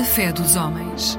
A 0.00 0.02
fé 0.02 0.32
dos 0.32 0.56
homens. 0.56 1.18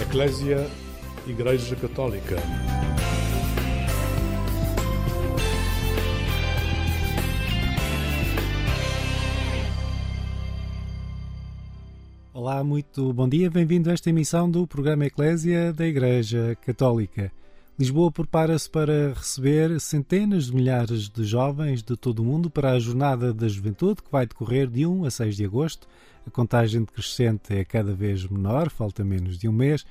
Eclésia 0.00 0.70
Igreja 1.26 1.74
Católica. 1.74 2.36
Olá, 12.32 12.62
muito 12.62 13.12
bom 13.12 13.28
dia, 13.28 13.50
bem-vindo 13.50 13.90
a 13.90 13.92
esta 13.92 14.08
emissão 14.08 14.48
do 14.48 14.68
programa 14.68 15.04
Eclésia 15.04 15.72
da 15.72 15.84
Igreja 15.84 16.56
Católica. 16.64 17.41
Lisboa 17.82 18.12
prepara-se 18.12 18.70
para 18.70 19.12
receber 19.12 19.80
centenas 19.80 20.46
de 20.46 20.54
milhares 20.54 21.08
de 21.08 21.24
jovens 21.24 21.82
de 21.82 21.96
todo 21.96 22.20
o 22.20 22.24
mundo 22.24 22.48
para 22.48 22.70
a 22.70 22.78
Jornada 22.78 23.34
da 23.34 23.48
Juventude, 23.48 24.04
que 24.04 24.12
vai 24.12 24.24
decorrer 24.24 24.68
de 24.68 24.86
1 24.86 25.04
a 25.04 25.10
6 25.10 25.36
de 25.36 25.44
agosto. 25.44 25.88
A 26.24 26.30
contagem 26.30 26.84
decrescente 26.84 27.52
é 27.52 27.64
cada 27.64 27.92
vez 27.92 28.24
menor, 28.24 28.70
falta 28.70 29.02
menos 29.02 29.36
de 29.36 29.48
um 29.48 29.52
mês. 29.52 29.84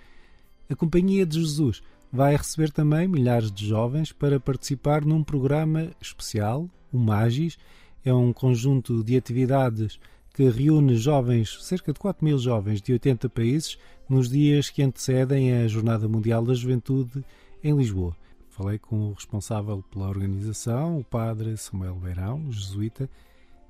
A 0.70 0.74
Companhia 0.74 1.26
de 1.26 1.42
Jesus 1.42 1.84
vai 2.10 2.34
receber 2.34 2.72
também 2.72 3.10
milhares 3.10 3.52
de 3.52 3.68
jovens 3.68 4.14
para 4.14 4.40
participar 4.40 5.04
num 5.04 5.22
programa 5.22 5.92
especial, 6.00 6.70
o 6.94 6.98
Magis. 6.98 7.58
É 8.06 8.14
um 8.14 8.32
conjunto 8.32 9.04
de 9.04 9.18
atividades 9.18 10.00
que 10.34 10.50
reúne 10.50 10.96
jovens, 10.96 11.58
cerca 11.62 11.92
de 11.92 12.00
4 12.00 12.24
mil 12.24 12.38
jovens 12.38 12.82
de 12.82 12.94
80 12.94 13.28
países, 13.28 13.78
nos 14.08 14.30
dias 14.30 14.70
que 14.70 14.82
antecedem 14.82 15.52
a 15.56 15.68
Jornada 15.68 16.08
Mundial 16.08 16.46
da 16.46 16.54
Juventude 16.54 17.22
em 17.64 17.76
Lisboa. 17.76 18.16
Falei 18.50 18.78
com 18.78 19.10
o 19.10 19.14
responsável 19.14 19.84
pela 19.92 20.10
organização, 20.10 21.00
o 21.00 21.04
padre 21.04 21.56
Samuel 21.58 21.96
Beirão, 21.96 22.52
jesuíta, 22.52 23.10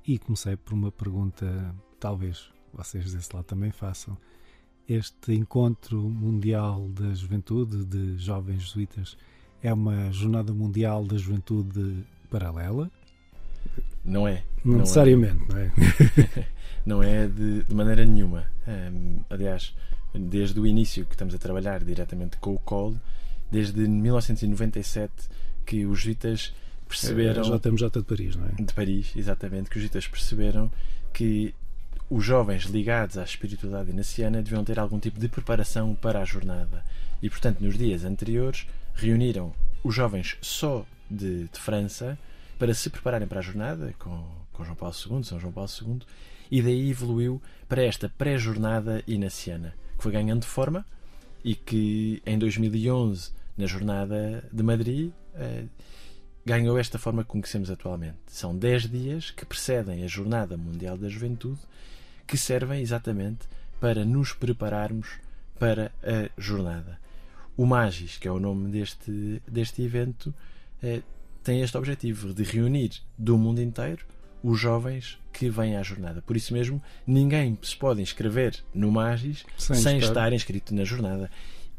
e 0.06 0.18
comecei 0.18 0.56
por 0.56 0.74
uma 0.74 0.90
pergunta, 0.90 1.74
talvez 2.00 2.50
vocês 2.72 3.12
desse 3.12 3.34
lado 3.34 3.44
também 3.44 3.70
façam. 3.70 4.16
Este 4.88 5.32
encontro 5.32 5.98
mundial 5.98 6.88
da 6.88 7.14
juventude 7.14 7.84
de 7.84 8.18
jovens 8.18 8.62
jesuítas 8.62 9.16
é 9.62 9.72
uma 9.72 10.10
jornada 10.10 10.52
mundial 10.52 11.04
da 11.04 11.16
juventude 11.16 12.04
paralela? 12.28 12.90
Não 14.04 14.26
é. 14.26 14.42
Não, 14.64 14.78
necessariamente, 14.78 15.48
não 15.48 15.56
é? 15.56 15.72
não 16.84 17.02
é 17.02 17.28
de, 17.28 17.62
de 17.62 17.74
maneira 17.74 18.04
nenhuma. 18.04 18.46
Um, 18.66 19.20
aliás, 19.30 19.74
desde 20.12 20.58
o 20.58 20.66
início 20.66 21.06
que 21.06 21.14
estamos 21.14 21.34
a 21.34 21.38
trabalhar 21.38 21.84
diretamente 21.84 22.36
com 22.38 22.54
o 22.54 22.58
COL, 22.58 22.96
desde 23.52 23.86
1997 23.86 25.12
que 25.66 25.84
os 25.84 25.98
jesuítas 25.98 26.54
perceberam. 26.88 27.44
Já 27.44 27.58
temos 27.58 27.80
de 27.82 28.02
Paris, 28.02 28.34
não 28.34 28.46
é? 28.46 28.62
De 28.62 28.72
Paris, 28.72 29.12
exatamente, 29.14 29.68
que 29.68 29.76
os 29.76 29.82
jesuítas 29.82 30.08
perceberam 30.08 30.72
que 31.12 31.54
os 32.08 32.24
jovens 32.24 32.64
ligados 32.64 33.18
à 33.18 33.24
espiritualidade 33.24 33.90
inaciana 33.90 34.42
deviam 34.42 34.64
ter 34.64 34.78
algum 34.78 34.98
tipo 34.98 35.20
de 35.20 35.28
preparação 35.28 35.94
para 35.94 36.20
a 36.20 36.24
jornada. 36.24 36.82
E, 37.22 37.28
portanto, 37.28 37.60
nos 37.60 37.76
dias 37.76 38.04
anteriores, 38.04 38.66
reuniram 38.94 39.52
os 39.84 39.94
jovens 39.94 40.38
só 40.40 40.86
de, 41.10 41.44
de 41.44 41.58
França 41.58 42.18
para 42.58 42.72
se 42.72 42.88
prepararem 42.88 43.28
para 43.28 43.40
a 43.40 43.42
jornada, 43.42 43.94
com, 43.98 44.24
com 44.52 44.64
João 44.64 44.76
Paulo 44.76 44.94
II, 44.94 45.24
São 45.24 45.38
João 45.38 45.52
Paulo 45.52 45.70
II, 45.80 46.00
e 46.50 46.62
daí 46.62 46.90
evoluiu 46.90 47.40
para 47.68 47.82
esta 47.82 48.08
pré-jornada 48.08 49.02
inaciana, 49.06 49.74
que 49.96 50.02
foi 50.02 50.12
ganhando 50.12 50.44
forma 50.44 50.86
e 51.44 51.54
que 51.54 52.22
em 52.24 52.38
2011, 52.38 53.30
na 53.56 53.66
jornada 53.66 54.48
de 54.52 54.62
Madrid, 54.62 55.12
eh, 55.34 55.64
ganhou 56.44 56.78
esta 56.78 56.98
forma 56.98 57.22
que 57.22 57.30
conhecemos 57.30 57.70
atualmente. 57.70 58.18
São 58.26 58.56
10 58.56 58.90
dias 58.90 59.30
que 59.30 59.44
precedem 59.44 60.04
a 60.04 60.06
Jornada 60.06 60.56
Mundial 60.56 60.96
da 60.96 61.08
Juventude 61.08 61.60
que 62.26 62.36
servem 62.36 62.80
exatamente 62.80 63.46
para 63.80 64.04
nos 64.04 64.32
prepararmos 64.32 65.08
para 65.58 65.92
a 66.02 66.30
jornada. 66.40 66.98
O 67.56 67.66
Magis, 67.66 68.16
que 68.16 68.26
é 68.26 68.30
o 68.30 68.40
nome 68.40 68.70
deste, 68.70 69.42
deste 69.46 69.82
evento, 69.82 70.34
eh, 70.82 71.02
tem 71.42 71.60
este 71.60 71.76
objetivo 71.76 72.32
de 72.32 72.42
reunir 72.42 72.90
do 73.18 73.36
mundo 73.36 73.60
inteiro 73.60 74.04
os 74.42 74.58
jovens 74.58 75.18
que 75.32 75.48
vêm 75.48 75.76
à 75.76 75.82
jornada. 75.82 76.22
Por 76.22 76.36
isso 76.36 76.52
mesmo, 76.52 76.82
ninguém 77.06 77.56
se 77.62 77.76
pode 77.76 78.00
inscrever 78.00 78.58
no 78.74 78.90
Magis 78.90 79.44
sem, 79.56 79.76
sem 79.76 79.98
estar... 79.98 80.08
estar 80.08 80.32
inscrito 80.32 80.74
na 80.74 80.84
jornada. 80.84 81.30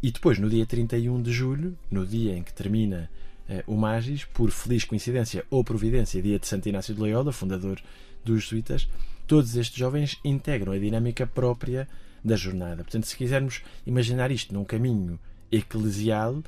E 0.03 0.11
depois, 0.11 0.37
no 0.37 0.49
dia 0.49 0.65
31 0.65 1.21
de 1.21 1.31
julho, 1.31 1.77
no 1.89 2.05
dia 2.05 2.35
em 2.35 2.43
que 2.43 2.51
termina 2.51 3.09
eh, 3.47 3.63
o 3.65 3.77
Magis, 3.77 4.25
por 4.25 4.51
feliz 4.51 4.83
coincidência 4.83 5.45
ou 5.49 5.63
providência, 5.63 6.21
dia 6.21 6.37
de 6.37 6.45
Santo 6.45 6.67
Inácio 6.67 6.93
de 6.93 6.99
Loyola, 6.99 7.31
fundador 7.31 7.79
dos 8.25 8.43
jesuítas, 8.43 8.89
todos 9.25 9.55
estes 9.55 9.77
jovens 9.77 10.19
integram 10.21 10.73
a 10.73 10.77
dinâmica 10.77 11.25
própria 11.25 11.87
da 12.21 12.35
jornada. 12.35 12.83
Portanto, 12.83 13.05
se 13.05 13.15
quisermos 13.15 13.61
imaginar 13.87 14.29
isto 14.29 14.53
num 14.53 14.65
caminho 14.65 15.17
eclesial, 15.49 16.43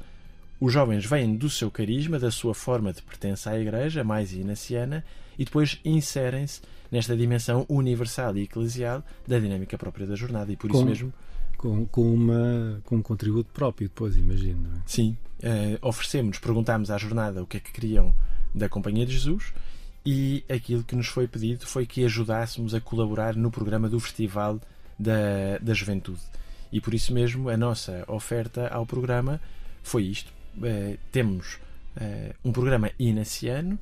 os 0.59 0.73
jovens 0.73 1.05
vêm 1.05 1.37
do 1.37 1.49
seu 1.49 1.71
carisma, 1.71 2.19
da 2.19 2.31
sua 2.31 2.53
forma 2.53 2.91
de 2.91 3.01
pertença 3.01 3.51
à 3.51 3.59
Igreja, 3.59 4.03
mais 4.03 4.33
inaciana, 4.33 5.01
e 5.39 5.45
depois 5.45 5.79
inserem-se 5.85 6.59
nesta 6.91 7.15
dimensão 7.15 7.65
universal 7.69 8.35
e 8.35 8.43
eclesial 8.43 9.01
da 9.25 9.39
dinâmica 9.39 9.77
própria 9.77 10.05
da 10.05 10.15
jornada. 10.15 10.51
E 10.51 10.57
por 10.57 10.69
com, 10.69 10.77
isso 10.77 10.85
mesmo. 10.85 11.13
Com, 11.65 11.83
com, 11.87 12.13
uma, 12.13 12.79
com 12.85 12.97
um 12.97 13.01
contributo 13.01 13.49
próprio, 13.51 13.87
depois, 13.87 14.15
imagino. 14.15 14.69
É? 14.75 14.81
Sim. 14.85 15.17
Uh, 15.39 15.79
oferecemos, 15.81 16.37
perguntámos 16.37 16.91
à 16.91 16.97
jornada 16.99 17.41
o 17.41 17.47
que 17.47 17.57
é 17.57 17.59
que 17.59 17.71
queriam 17.71 18.13
da 18.53 18.69
Companhia 18.69 19.03
de 19.03 19.13
Jesus 19.13 19.51
e 20.05 20.43
aquilo 20.47 20.83
que 20.83 20.95
nos 20.95 21.07
foi 21.07 21.27
pedido 21.27 21.65
foi 21.65 21.87
que 21.87 22.05
ajudássemos 22.05 22.75
a 22.75 22.79
colaborar 22.79 23.35
no 23.35 23.49
programa 23.49 23.89
do 23.89 23.99
Festival 23.99 24.61
da, 24.99 25.57
da 25.59 25.73
Juventude. 25.73 26.21
E 26.71 26.79
por 26.79 26.93
isso 26.93 27.11
mesmo 27.11 27.49
a 27.49 27.57
nossa 27.57 28.03
oferta 28.07 28.67
ao 28.67 28.85
programa 28.85 29.41
foi 29.81 30.03
isto. 30.03 30.31
Uh, 30.57 30.99
temos 31.11 31.55
uh, 31.97 32.35
um 32.43 32.51
programa 32.51 32.91
inaciano 32.99 33.79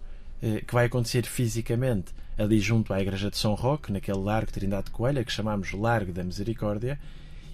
que 0.68 0.74
vai 0.74 0.88
acontecer 0.88 1.26
fisicamente 1.26 2.14
ali 2.38 2.60
junto 2.60 2.94
à 2.94 3.02
Igreja 3.02 3.30
de 3.32 3.38
São 3.38 3.54
Roque, 3.54 3.94
naquele 3.94 4.18
Largo 4.18 4.52
Trindade 4.52 4.88
de 4.88 4.92
Coelha, 4.92 5.24
que 5.24 5.32
chamamos 5.32 5.72
Largo 5.72 6.12
da 6.12 6.22
Misericórdia, 6.22 7.00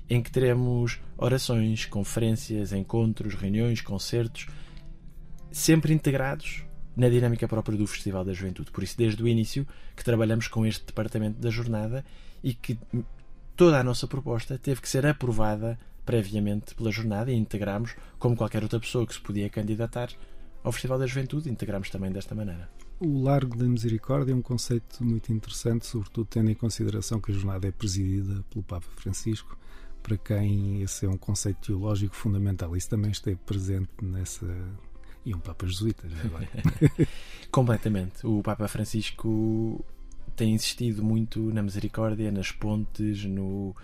em 0.09 0.21
que 0.21 0.31
teremos 0.31 0.99
orações, 1.17 1.85
conferências, 1.85 2.73
encontros, 2.73 3.35
reuniões, 3.35 3.81
concertos, 3.81 4.47
sempre 5.51 5.93
integrados 5.93 6.63
na 6.95 7.07
dinâmica 7.09 7.47
própria 7.47 7.77
do 7.77 7.87
Festival 7.87 8.25
da 8.25 8.33
Juventude. 8.33 8.71
Por 8.71 8.83
isso, 8.83 8.97
desde 8.97 9.21
o 9.21 9.27
início, 9.27 9.67
que 9.95 10.03
trabalhamos 10.03 10.47
com 10.47 10.65
este 10.65 10.85
departamento 10.85 11.39
da 11.39 11.49
jornada 11.49 12.03
e 12.43 12.53
que 12.53 12.77
toda 13.55 13.79
a 13.79 13.83
nossa 13.83 14.07
proposta 14.07 14.57
teve 14.57 14.81
que 14.81 14.89
ser 14.89 15.05
aprovada 15.05 15.77
previamente 16.05 16.73
pela 16.73 16.91
jornada 16.91 17.31
e 17.31 17.35
integramos, 17.35 17.95
como 18.17 18.35
qualquer 18.35 18.63
outra 18.63 18.79
pessoa 18.79 19.05
que 19.05 19.13
se 19.13 19.21
podia 19.21 19.49
candidatar 19.49 20.09
ao 20.63 20.71
Festival 20.71 20.97
da 20.97 21.05
Juventude, 21.05 21.49
integramos 21.49 21.89
também 21.89 22.11
desta 22.11 22.33
maneira. 22.33 22.67
O 22.99 23.21
Largo 23.21 23.55
da 23.55 23.65
Misericórdia 23.65 24.33
é 24.33 24.35
um 24.35 24.41
conceito 24.41 25.03
muito 25.03 25.31
interessante, 25.31 25.85
sobretudo 25.85 26.25
tendo 26.25 26.49
em 26.49 26.55
consideração 26.55 27.21
que 27.21 27.31
a 27.31 27.35
jornada 27.35 27.67
é 27.67 27.71
presidida 27.71 28.43
pelo 28.49 28.63
Papa 28.63 28.87
Francisco, 28.95 29.57
para 30.09 30.17
quem 30.17 30.81
esse 30.81 31.05
é 31.05 31.09
um 31.09 31.17
conceito 31.17 31.67
teológico 31.67 32.15
fundamental. 32.15 32.75
Isso 32.75 32.89
também 32.89 33.11
esteve 33.11 33.37
presente 33.45 33.89
nessa, 34.01 34.45
e 35.23 35.35
um 35.35 35.39
Papa 35.39 35.67
Jesuíta, 35.67 36.07
é 36.07 37.07
Completamente. 37.51 38.25
O 38.25 38.41
Papa 38.41 38.67
Francisco 38.67 39.83
tem 40.35 40.53
insistido 40.53 41.03
muito 41.03 41.39
na 41.53 41.61
misericórdia, 41.61 42.31
nas 42.31 42.51
pontes, 42.51 43.23
no, 43.25 43.75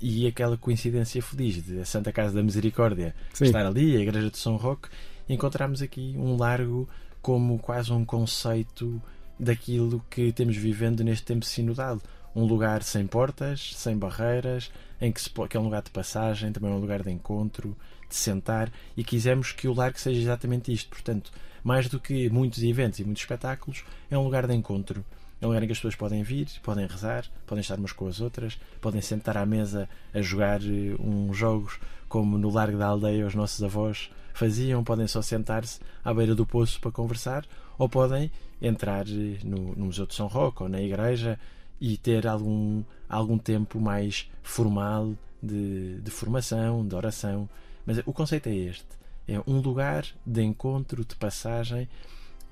e 0.00 0.26
aquela 0.26 0.58
coincidência 0.58 1.22
feliz 1.22 1.62
de 1.64 1.80
a 1.80 1.84
Santa 1.86 2.12
Casa 2.12 2.34
da 2.34 2.42
Misericórdia 2.42 3.14
Sim. 3.32 3.44
estar 3.44 3.64
ali, 3.64 3.96
a 3.96 4.00
Igreja 4.00 4.30
de 4.30 4.36
São 4.36 4.56
Roque, 4.56 4.88
encontramos 5.28 5.80
aqui 5.80 6.14
um 6.18 6.36
largo 6.36 6.86
como 7.22 7.58
quase 7.58 7.92
um 7.92 8.04
conceito 8.04 9.00
daquilo 9.38 10.04
que 10.10 10.30
temos 10.32 10.56
vivendo 10.56 11.02
neste 11.02 11.24
tempo 11.24 11.44
sinodal. 11.44 11.98
Um 12.34 12.44
lugar 12.44 12.82
sem 12.82 13.06
portas, 13.06 13.72
sem 13.76 13.96
barreiras, 13.96 14.70
em 15.00 15.12
que, 15.12 15.20
se, 15.20 15.30
que 15.30 15.56
é 15.56 15.60
um 15.60 15.64
lugar 15.64 15.82
de 15.82 15.90
passagem, 15.90 16.52
também 16.52 16.70
é 16.70 16.74
um 16.74 16.80
lugar 16.80 17.02
de 17.02 17.10
encontro, 17.10 17.76
de 18.08 18.14
sentar 18.14 18.70
e 18.96 19.02
quisemos 19.02 19.52
que 19.52 19.66
o 19.66 19.74
largo 19.74 19.98
seja 19.98 20.20
exatamente 20.20 20.72
isto. 20.72 20.90
Portanto, 20.90 21.32
mais 21.64 21.88
do 21.88 22.00
que 22.00 22.28
muitos 22.30 22.62
eventos 22.62 22.98
e 22.98 23.04
muitos 23.04 23.22
espetáculos, 23.22 23.84
é 24.10 24.18
um 24.18 24.24
lugar 24.24 24.46
de 24.46 24.54
encontro. 24.54 25.04
É 25.40 25.44
um 25.44 25.48
lugar 25.48 25.62
em 25.62 25.66
que 25.66 25.72
as 25.72 25.78
pessoas 25.78 25.96
podem 25.96 26.22
vir, 26.22 26.46
podem 26.62 26.86
rezar, 26.86 27.24
podem 27.46 27.62
estar 27.62 27.76
umas 27.76 27.92
com 27.92 28.06
as 28.06 28.20
outras, 28.20 28.58
podem 28.80 29.00
sentar 29.00 29.36
à 29.36 29.44
mesa 29.44 29.88
a 30.14 30.22
jogar 30.22 30.60
uh, 30.60 31.02
uns 31.04 31.36
jogos 31.36 31.80
como 32.08 32.38
no 32.38 32.48
largo 32.48 32.78
da 32.78 32.86
aldeia 32.86 33.26
os 33.26 33.34
nossos 33.34 33.60
avós 33.60 34.08
faziam, 34.32 34.84
podem 34.84 35.08
só 35.08 35.20
sentar-se 35.20 35.80
à 36.04 36.14
beira 36.14 36.34
do 36.34 36.46
poço 36.46 36.80
para 36.80 36.92
conversar, 36.92 37.44
ou 37.76 37.88
podem 37.88 38.30
entrar 38.60 39.04
uh, 39.04 39.38
no, 39.42 39.74
no 39.74 39.86
Museu 39.86 40.06
de 40.06 40.14
São 40.14 40.28
Roque 40.28 40.62
ou 40.62 40.68
na 40.68 40.80
igreja 40.80 41.36
e 41.82 41.96
ter 41.96 42.28
algum, 42.28 42.84
algum 43.08 43.36
tempo 43.36 43.80
mais 43.80 44.30
formal 44.40 45.16
de, 45.42 46.00
de 46.00 46.10
formação, 46.12 46.86
de 46.86 46.94
oração, 46.94 47.50
mas 47.84 47.98
o 48.06 48.12
conceito 48.12 48.48
é 48.48 48.54
este: 48.54 48.86
É 49.26 49.40
um 49.44 49.58
lugar 49.58 50.06
de 50.24 50.42
encontro, 50.42 51.04
de 51.04 51.16
passagem, 51.16 51.88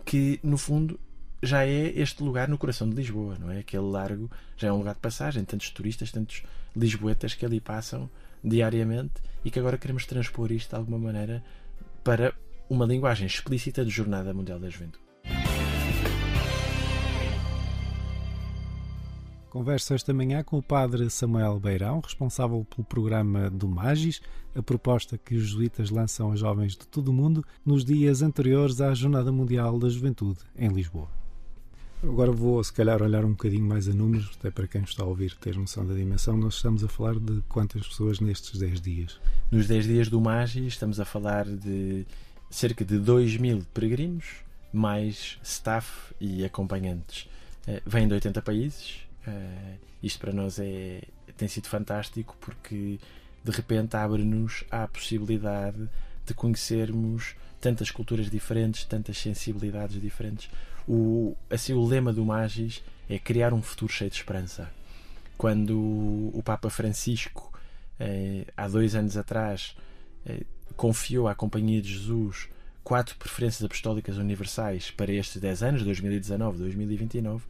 que 0.04 0.40
no 0.42 0.58
fundo 0.58 0.98
já 1.40 1.64
é 1.64 1.92
este 1.96 2.24
lugar 2.24 2.48
no 2.48 2.58
coração 2.58 2.90
de 2.90 2.96
Lisboa, 2.96 3.36
não 3.38 3.52
é? 3.52 3.60
Aquele 3.60 3.84
largo 3.84 4.28
já 4.56 4.66
é 4.66 4.72
um 4.72 4.78
lugar 4.78 4.94
de 4.94 5.00
passagem, 5.00 5.44
tantos 5.44 5.70
turistas, 5.70 6.10
tantos 6.10 6.42
lisboetas 6.74 7.32
que 7.32 7.46
ali 7.46 7.60
passam 7.60 8.10
diariamente 8.42 9.22
e 9.44 9.50
que 9.50 9.60
agora 9.60 9.78
queremos 9.78 10.06
transpor 10.06 10.50
isto 10.50 10.70
de 10.70 10.74
alguma 10.74 10.98
maneira 10.98 11.40
para 12.02 12.34
uma 12.68 12.84
linguagem 12.84 13.28
explícita 13.28 13.84
de 13.84 13.90
Jornada 13.90 14.34
Mundial 14.34 14.58
da 14.58 14.68
Juventude. 14.68 15.09
Converso 19.50 19.94
esta 19.94 20.14
manhã 20.14 20.44
com 20.44 20.58
o 20.58 20.62
padre 20.62 21.10
Samuel 21.10 21.58
Beirão, 21.58 21.98
responsável 21.98 22.64
pelo 22.70 22.84
programa 22.84 23.50
do 23.50 23.66
Magis, 23.66 24.22
a 24.54 24.62
proposta 24.62 25.18
que 25.18 25.34
os 25.34 25.48
jesuítas 25.48 25.90
lançam 25.90 26.30
a 26.30 26.36
jovens 26.36 26.76
de 26.76 26.86
todo 26.86 27.08
o 27.08 27.12
mundo 27.12 27.44
nos 27.66 27.84
dias 27.84 28.22
anteriores 28.22 28.80
à 28.80 28.94
Jornada 28.94 29.32
Mundial 29.32 29.76
da 29.76 29.88
Juventude, 29.88 30.38
em 30.56 30.68
Lisboa. 30.68 31.08
Agora 32.00 32.30
vou, 32.30 32.62
se 32.62 32.72
calhar, 32.72 33.02
olhar 33.02 33.24
um 33.24 33.32
bocadinho 33.32 33.64
mais 33.64 33.88
a 33.88 33.92
números, 33.92 34.30
até 34.38 34.52
para 34.52 34.68
quem 34.68 34.82
está 34.82 35.02
a 35.02 35.06
ouvir 35.06 35.34
ter 35.34 35.56
noção 35.56 35.84
da 35.84 35.94
dimensão. 35.94 36.36
Nós 36.36 36.54
estamos 36.54 36.84
a 36.84 36.88
falar 36.88 37.18
de 37.18 37.42
quantas 37.48 37.88
pessoas 37.88 38.20
nestes 38.20 38.56
10 38.56 38.80
dias? 38.80 39.20
Nos 39.50 39.66
10 39.66 39.84
dias 39.84 40.08
do 40.08 40.20
Magis 40.20 40.74
estamos 40.74 41.00
a 41.00 41.04
falar 41.04 41.44
de 41.44 42.06
cerca 42.48 42.84
de 42.84 42.98
2 42.98 43.36
mil 43.38 43.66
peregrinos, 43.74 44.26
mais 44.72 45.40
staff 45.42 46.14
e 46.20 46.44
acompanhantes. 46.44 47.28
Eh, 47.66 47.82
vêm 47.84 48.06
de 48.06 48.14
80 48.14 48.40
países, 48.42 49.09
Uh, 49.26 49.78
isto 50.02 50.18
para 50.18 50.32
nós 50.32 50.58
é, 50.58 51.02
tem 51.36 51.46
sido 51.46 51.68
fantástico 51.68 52.36
porque 52.40 52.98
de 53.44 53.50
repente 53.50 53.96
abre-nos 53.96 54.64
a 54.70 54.86
possibilidade 54.88 55.88
de 56.26 56.34
conhecermos 56.34 57.34
tantas 57.60 57.90
culturas 57.90 58.30
diferentes, 58.30 58.84
tantas 58.84 59.18
sensibilidades 59.18 60.00
diferentes. 60.00 60.50
O, 60.88 61.36
assim, 61.50 61.72
o 61.72 61.84
lema 61.84 62.12
do 62.12 62.24
Magis 62.24 62.82
é 63.08 63.18
criar 63.18 63.52
um 63.52 63.62
futuro 63.62 63.92
cheio 63.92 64.10
de 64.10 64.16
esperança. 64.16 64.70
Quando 65.36 65.78
o 65.78 66.42
Papa 66.44 66.70
Francisco, 66.70 67.52
eh, 67.98 68.46
há 68.56 68.68
dois 68.68 68.94
anos 68.94 69.16
atrás, 69.16 69.76
eh, 70.26 70.42
confiou 70.76 71.28
à 71.28 71.34
Companhia 71.34 71.80
de 71.80 71.92
Jesus 71.92 72.48
quatro 72.82 73.16
preferências 73.16 73.62
apostólicas 73.62 74.16
universais 74.16 74.90
para 74.90 75.12
estes 75.12 75.40
10 75.40 75.62
anos, 75.62 75.82
2019-2029, 75.84 77.42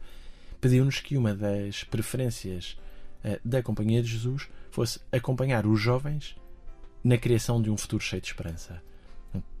pediu-nos 0.61 0.99
que 0.99 1.17
uma 1.17 1.33
das 1.33 1.83
preferências 1.83 2.77
uh, 3.25 3.39
da 3.43 3.61
Companhia 3.61 4.01
de 4.01 4.09
Jesus 4.09 4.47
fosse 4.69 4.99
acompanhar 5.11 5.65
os 5.65 5.81
jovens 5.81 6.35
na 7.03 7.17
criação 7.17 7.61
de 7.61 7.69
um 7.69 7.75
futuro 7.75 8.01
cheio 8.03 8.21
de 8.21 8.27
esperança. 8.27 8.81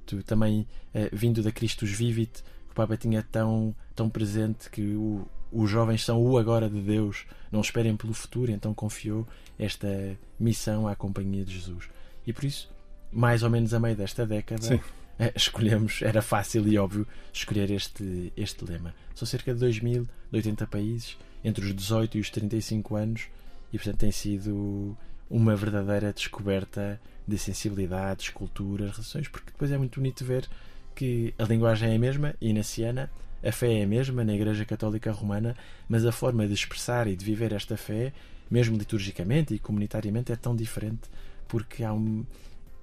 Tu, 0.05 0.23
também, 0.23 0.67
uh, 0.93 1.09
vindo 1.11 1.41
da 1.41 1.51
Christus 1.51 1.89
Vivit, 1.89 2.43
que 2.43 2.71
o 2.71 2.75
Papa 2.75 2.95
tinha 2.95 3.23
tão, 3.23 3.75
tão 3.95 4.09
presente 4.09 4.69
que 4.69 4.95
o, 4.95 5.27
os 5.51 5.69
jovens 5.69 6.05
são 6.05 6.21
o 6.21 6.37
agora 6.37 6.69
de 6.69 6.79
Deus, 6.79 7.25
não 7.51 7.61
esperem 7.61 7.97
pelo 7.97 8.13
futuro, 8.13 8.51
então 8.51 8.73
confiou 8.73 9.27
esta 9.59 10.17
missão 10.39 10.87
à 10.87 10.95
Companhia 10.95 11.43
de 11.43 11.53
Jesus. 11.53 11.89
E 12.25 12.31
por 12.31 12.45
isso, 12.45 12.71
mais 13.11 13.43
ou 13.43 13.49
menos 13.49 13.73
a 13.73 13.79
meio 13.79 13.95
desta 13.95 14.25
década, 14.25 14.61
Sim. 14.61 14.79
Escolhemos, 15.35 16.01
era 16.01 16.21
fácil 16.21 16.67
e 16.67 16.77
óbvio 16.77 17.07
escolher 17.31 17.69
este, 17.71 18.31
este 18.35 18.65
lema. 18.65 18.93
São 19.15 19.25
cerca 19.25 19.53
de 19.53 19.65
2.000, 19.65 20.07
de 20.31 20.37
80 20.37 20.67
países, 20.67 21.17
entre 21.43 21.65
os 21.65 21.75
18 21.75 22.17
e 22.17 22.21
os 22.21 22.29
35 22.29 22.95
anos, 22.95 23.27
e 23.71 23.77
portanto 23.77 23.99
tem 23.99 24.11
sido 24.11 24.97
uma 25.29 25.55
verdadeira 25.55 26.11
descoberta 26.11 26.99
de 27.27 27.37
sensibilidades, 27.37 28.29
culturas, 28.29 28.91
relações, 28.91 29.27
porque 29.27 29.51
depois 29.51 29.71
é 29.71 29.77
muito 29.77 29.99
bonito 29.99 30.25
ver 30.25 30.47
que 30.95 31.33
a 31.37 31.43
linguagem 31.43 31.91
é 31.91 31.95
a 31.95 31.99
mesma, 31.99 32.35
inaciana, 32.41 33.09
a 33.43 33.51
fé 33.51 33.79
é 33.79 33.83
a 33.83 33.87
mesma 33.87 34.23
na 34.23 34.33
Igreja 34.33 34.65
Católica 34.65 35.11
Romana, 35.11 35.55
mas 35.87 36.05
a 36.05 36.11
forma 36.11 36.47
de 36.47 36.53
expressar 36.53 37.07
e 37.07 37.15
de 37.15 37.23
viver 37.23 37.53
esta 37.53 37.77
fé, 37.77 38.11
mesmo 38.49 38.77
liturgicamente 38.77 39.53
e 39.53 39.59
comunitariamente, 39.59 40.31
é 40.31 40.35
tão 40.35 40.55
diferente, 40.55 41.09
porque 41.47 41.83
há 41.83 41.93
um, 41.93 42.25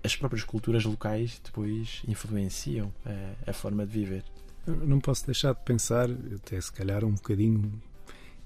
as 0.03 0.17
próprias 0.17 0.45
culturas 0.45 0.85
locais 0.85 1.41
depois 1.45 2.03
influenciam 2.07 2.93
a, 3.05 3.51
a 3.51 3.53
forma 3.53 3.87
de 3.87 3.93
viver. 3.93 4.25
Eu 4.67 4.77
não 4.87 5.01
posso 5.01 5.25
deixar 5.25 5.55
de 5.55 5.63
pensar, 5.65 6.09
até 6.35 6.61
se 6.61 6.73
calhar 6.73 7.05
um 7.05 7.13
bocadinho 7.13 7.73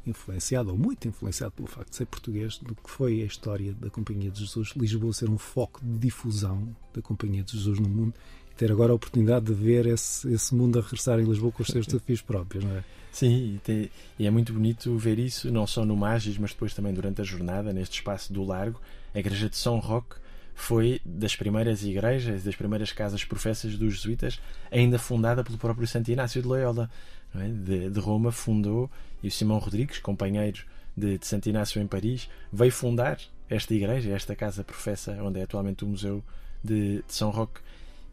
influenciado, 0.07 0.71
ou 0.71 0.79
muito 0.79 1.07
influenciado 1.07 1.53
pelo 1.53 1.69
facto 1.69 1.91
de 1.91 1.97
ser 1.97 2.07
português, 2.07 2.59
do 2.59 2.75
que 2.75 2.91
foi 2.91 3.23
a 3.23 3.27
história 3.27 3.73
da 3.75 3.91
Companhia 3.91 4.31
de 4.31 4.41
Jesus, 4.41 4.73
Lisboa 4.77 5.13
ser 5.13 5.31
um 5.31 5.39
foco 5.39 5.81
de 5.83 5.99
difusão 5.99 6.75
da 6.93 7.01
Companhia 7.01 7.43
de 7.43 7.53
Jesus 7.53 7.79
no 7.79 7.89
mundo 7.89 8.15
e 8.51 8.55
ter 8.55 8.71
agora 8.71 8.93
a 8.93 8.95
oportunidade 8.95 9.47
de 9.47 9.55
ver 9.55 9.87
esse, 9.87 10.33
esse 10.33 10.55
mundo 10.55 10.79
a 10.79 10.83
regressar 10.83 11.19
em 11.21 11.25
Lisboa 11.25 11.53
com 11.53 11.63
os 11.63 11.69
seus 11.69 11.87
desafios 11.87 12.21
próprios, 12.21 12.65
não 12.65 12.77
é? 12.77 12.85
Sim, 13.13 13.55
e, 13.55 13.59
tem, 13.59 13.91
e 14.19 14.27
é 14.27 14.31
muito 14.31 14.53
bonito 14.53 14.97
ver 14.97 15.19
isso, 15.19 15.53
não 15.53 15.67
só 15.67 15.85
no 15.85 15.97
Magis, 15.97 16.39
mas 16.39 16.53
depois 16.53 16.73
também 16.73 16.95
durante 16.95 17.21
a 17.21 17.25
jornada, 17.25 17.73
neste 17.73 17.99
espaço 17.99 18.33
do 18.33 18.43
Largo, 18.43 18.81
a 19.15 19.19
igreja 19.19 19.51
de 19.51 19.57
São 19.57 19.79
Roque 19.79 20.17
foi 20.55 21.01
das 21.05 21.35
primeiras 21.35 21.83
igrejas, 21.83 22.45
das 22.45 22.55
primeiras 22.55 22.93
casas 22.93 23.25
professas 23.25 23.77
dos 23.77 23.95
jesuítas, 23.95 24.41
ainda 24.71 24.99
fundada 24.99 25.43
pelo 25.43 25.59
próprio 25.59 25.87
Santo 25.87 26.11
Inácio 26.11 26.41
de 26.43 26.49
Loyola, 26.49 26.91
é? 27.35 27.49
de, 27.49 27.91
de, 27.91 28.01
Roma, 28.01 28.31
fundou, 28.31 28.91
e 29.23 29.29
o 29.29 29.31
Simão 29.31 29.59
Rodrigues, 29.59 29.99
companheiro 29.99 30.65
de, 30.97 31.19
de 31.19 31.27
Santo 31.27 31.49
Inácio 31.49 31.81
em 31.81 31.87
Paris, 31.87 32.29
veio 32.53 32.73
fundar 32.73 33.19
esta 33.49 33.75
igreja, 33.75 34.11
esta 34.11 34.37
casa 34.37 34.63
professa, 34.65 35.13
onde 35.23 35.41
é 35.41 35.43
atualmente 35.43 35.85
o 35.85 35.89
Museu 35.89 36.23
de, 36.63 37.03
de 37.03 37.15
São 37.15 37.31
Roque. 37.31 37.61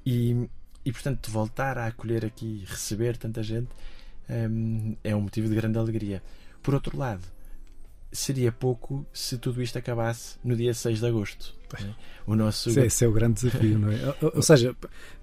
E, 0.06 0.50
e, 0.86 0.92
portanto, 0.92 1.30
voltar 1.30 1.78
a 1.78 1.88
acolher 1.88 2.26
aqui, 2.26 2.64
receber 2.68 3.18
tanta 3.18 3.44
gente, 3.44 3.70
hum, 4.30 4.96
é 5.04 5.16
um 5.16 5.22
motivo 5.22 5.48
de 5.48 5.56
grande 5.56 5.78
alegria. 5.78 6.22
Por 6.62 6.74
outro 6.74 6.98
lado, 6.98 7.24
seria 8.12 8.52
pouco 8.52 9.06
se 9.14 9.38
tudo 9.38 9.62
isto 9.62 9.78
acabasse 9.78 10.38
no 10.44 10.56
dia 10.56 10.74
6 10.74 11.00
de 11.00 11.06
agosto. 11.06 11.56
É? 11.76 11.86
O 12.26 12.36
nosso... 12.36 12.70
Esse, 12.70 12.80
esse 12.82 13.06
é 13.06 13.08
o 13.08 13.12
grande 13.12 13.42
desafio, 13.44 13.78
não 13.78 13.92
é? 13.92 13.98
Ou, 14.22 14.32
ou 14.38 14.42
seja, 14.42 14.76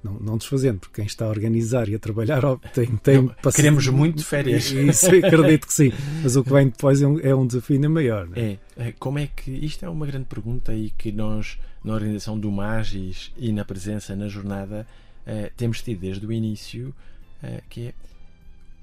não, 0.02 0.14
não 0.14 0.38
desfazendo, 0.38 0.78
porque 0.78 0.96
quem 0.96 1.06
está 1.06 1.24
a 1.24 1.28
organizar 1.28 1.88
e 1.88 1.94
a 1.94 1.98
trabalhar 1.98 2.40
tem, 2.72 2.96
tem 2.98 3.22
não, 3.22 3.52
Queremos 3.52 3.88
muito 3.88 4.24
férias. 4.24 4.70
Isso, 4.70 5.06
acredito 5.06 5.66
que 5.66 5.72
sim. 5.74 5.92
Mas 6.22 6.36
o 6.36 6.44
que 6.44 6.52
vem 6.52 6.68
depois 6.68 7.02
é 7.02 7.06
um, 7.06 7.18
é 7.18 7.34
um 7.34 7.46
desafio 7.46 7.76
ainda 7.76 7.88
maior. 7.88 8.28
É? 8.36 8.40
é? 8.40 8.58
É, 8.76 8.92
como 8.92 9.18
é 9.18 9.26
que. 9.26 9.50
Isto 9.50 9.84
é 9.84 9.88
uma 9.88 10.06
grande 10.06 10.26
pergunta 10.26 10.72
e 10.72 10.90
que 10.90 11.10
nós, 11.10 11.58
na 11.82 11.94
organização 11.94 12.38
do 12.38 12.50
Magis 12.50 13.32
e 13.36 13.50
na 13.52 13.64
presença 13.64 14.14
na 14.14 14.28
jornada, 14.28 14.86
eh, 15.26 15.50
temos 15.56 15.82
tido 15.82 16.00
desde 16.00 16.24
o 16.24 16.32
início, 16.32 16.94
eh, 17.42 17.62
que 17.68 17.88
é 17.88 17.94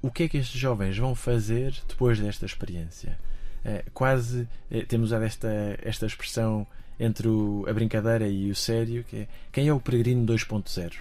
o 0.04 0.10
que 0.10 0.24
é 0.24 0.28
que 0.28 0.36
estes 0.36 0.60
jovens 0.60 0.98
vão 0.98 1.14
fazer 1.14 1.74
depois 1.88 2.20
desta 2.20 2.44
experiência? 2.44 3.18
Eh, 3.64 3.84
quase 3.94 4.46
eh, 4.70 4.84
temos 4.84 5.06
usado 5.06 5.24
esta, 5.24 5.48
esta 5.82 6.04
expressão 6.04 6.66
entre 7.00 7.26
o, 7.28 7.64
a 7.66 7.72
brincadeira 7.72 8.28
e 8.28 8.50
o 8.50 8.54
sério, 8.54 9.04
que 9.04 9.16
é 9.16 9.28
quem 9.50 9.68
é 9.68 9.72
o 9.72 9.80
peregrino 9.80 10.26
2.0? 10.26 10.92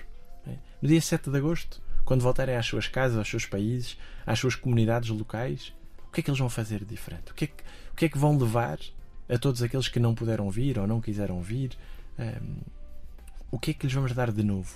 É? 0.48 0.52
No 0.82 0.88
dia 0.88 1.02
7 1.02 1.30
de 1.30 1.38
agosto, 1.38 1.82
quando 2.06 2.22
voltarem 2.22 2.56
às 2.56 2.66
suas 2.66 2.88
casas, 2.88 3.18
aos 3.18 3.30
seus 3.30 3.46
países, 3.46 3.98
às 4.26 4.40
suas 4.40 4.56
comunidades 4.56 5.10
locais, 5.10 5.74
o 6.08 6.12
que 6.12 6.22
é 6.22 6.24
que 6.24 6.30
eles 6.30 6.40
vão 6.40 6.50
fazer 6.50 6.80
de 6.80 6.86
diferente? 6.86 7.32
O 7.32 7.34
que 7.36 7.46
é 7.46 7.48
que, 7.48 7.64
o 7.92 7.96
que, 7.96 8.06
é 8.06 8.10
que 8.10 8.18
vão 8.18 8.38
levar 8.38 8.80
a 9.30 9.38
todos 9.38 9.62
aqueles 9.62 9.88
que 9.88 10.00
não 10.00 10.16
puderam 10.16 10.50
vir 10.50 10.80
ou 10.80 10.88
não 10.88 11.02
quiseram 11.02 11.42
vir? 11.42 11.72
Um, 12.18 12.24
ehm, 12.24 12.58
o 13.52 13.60
que 13.60 13.72
é 13.72 13.74
que 13.74 13.86
lhes 13.86 13.94
vamos 13.94 14.14
dar 14.14 14.32
de 14.32 14.44
novo? 14.44 14.76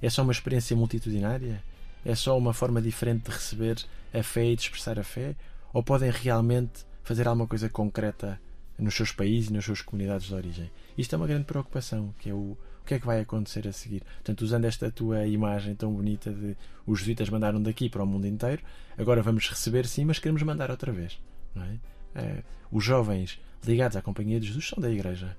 É 0.00 0.08
só 0.10 0.22
uma 0.22 0.32
experiência 0.32 0.76
multitudinária? 0.76 1.62
É 2.04 2.14
só 2.14 2.36
uma 2.38 2.52
forma 2.52 2.80
diferente 2.80 3.24
de 3.24 3.30
receber 3.30 3.84
a 4.14 4.22
fé 4.22 4.46
e 4.46 4.56
de 4.56 4.62
expressar 4.62 4.98
a 4.98 5.04
fé? 5.04 5.34
Ou 5.72 5.82
podem 5.82 6.10
realmente 6.10 6.84
fazer 7.08 7.26
alguma 7.26 7.46
coisa 7.46 7.70
concreta 7.70 8.38
nos 8.78 8.94
seus 8.94 9.10
países 9.10 9.48
e 9.48 9.52
nas 9.54 9.64
suas 9.64 9.80
comunidades 9.80 10.26
de 10.26 10.34
origem. 10.34 10.70
Isto 10.96 11.14
é 11.14 11.16
uma 11.16 11.26
grande 11.26 11.46
preocupação, 11.46 12.14
que 12.18 12.28
é 12.28 12.34
o, 12.34 12.52
o 12.82 12.84
que 12.84 12.94
é 12.94 13.00
que 13.00 13.06
vai 13.06 13.20
acontecer 13.20 13.66
a 13.66 13.72
seguir. 13.72 14.02
Portanto, 14.04 14.42
usando 14.42 14.66
esta 14.66 14.90
tua 14.90 15.26
imagem 15.26 15.74
tão 15.74 15.90
bonita 15.90 16.30
de 16.30 16.54
os 16.86 16.98
jesuítas 16.98 17.30
mandaram 17.30 17.62
daqui 17.62 17.88
para 17.88 18.02
o 18.02 18.06
mundo 18.06 18.26
inteiro, 18.26 18.62
agora 18.98 19.22
vamos 19.22 19.48
receber 19.48 19.86
sim, 19.86 20.04
mas 20.04 20.18
queremos 20.18 20.42
mandar 20.42 20.70
outra 20.70 20.92
vez. 20.92 21.18
É? 21.56 22.20
é 22.20 22.42
os 22.70 22.84
jovens 22.84 23.40
ligados 23.64 23.96
à 23.96 24.02
Companhia 24.02 24.38
de 24.38 24.48
Jesus 24.48 24.68
são 24.68 24.78
da 24.78 24.90
Igreja. 24.90 25.34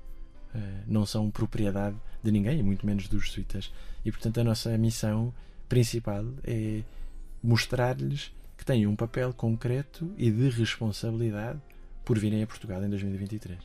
É, 0.53 0.59
não 0.88 1.05
são 1.05 1.29
propriedade 1.29 1.95
de 2.23 2.31
ninguém, 2.31 2.63
muito 2.63 2.83
menos 2.83 3.07
dos 3.07 3.27
jesuítas. 3.27 3.71
E, 4.03 4.11
portanto, 4.11 4.39
a 4.39 4.43
nossa 4.43 4.75
missão 4.75 5.31
principal 5.69 6.25
é 6.43 6.81
mostrar-lhes 7.43 8.31
que 8.59 8.65
têm 8.65 8.85
um 8.85 8.93
papel 8.93 9.33
concreto 9.33 10.13
e 10.17 10.29
de 10.29 10.49
responsabilidade 10.49 11.61
por 12.03 12.19
virem 12.19 12.43
a 12.43 12.47
Portugal 12.47 12.83
em 12.83 12.89
2023. 12.89 13.57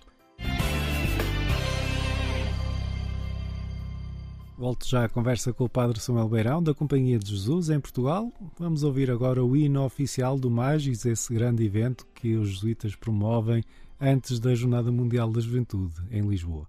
Volto 4.56 4.88
já 4.88 5.04
à 5.04 5.08
conversa 5.08 5.52
com 5.52 5.64
o 5.64 5.68
Padre 5.68 5.98
Samuel 5.98 6.28
Beirão, 6.28 6.62
da 6.62 6.72
Companhia 6.72 7.18
de 7.18 7.28
Jesus, 7.28 7.70
em 7.70 7.80
Portugal. 7.80 8.32
Vamos 8.56 8.84
ouvir 8.84 9.10
agora 9.10 9.44
o 9.44 9.56
hino 9.56 9.84
oficial 9.84 10.38
do 10.38 10.48
Magis, 10.48 11.04
esse 11.04 11.34
grande 11.34 11.64
evento 11.64 12.06
que 12.14 12.36
os 12.36 12.50
jesuítas 12.50 12.94
promovem 12.94 13.64
antes 14.00 14.38
da 14.38 14.54
Jornada 14.54 14.92
Mundial 14.92 15.32
da 15.32 15.40
Juventude, 15.40 15.94
em 16.08 16.22
Lisboa. 16.22 16.68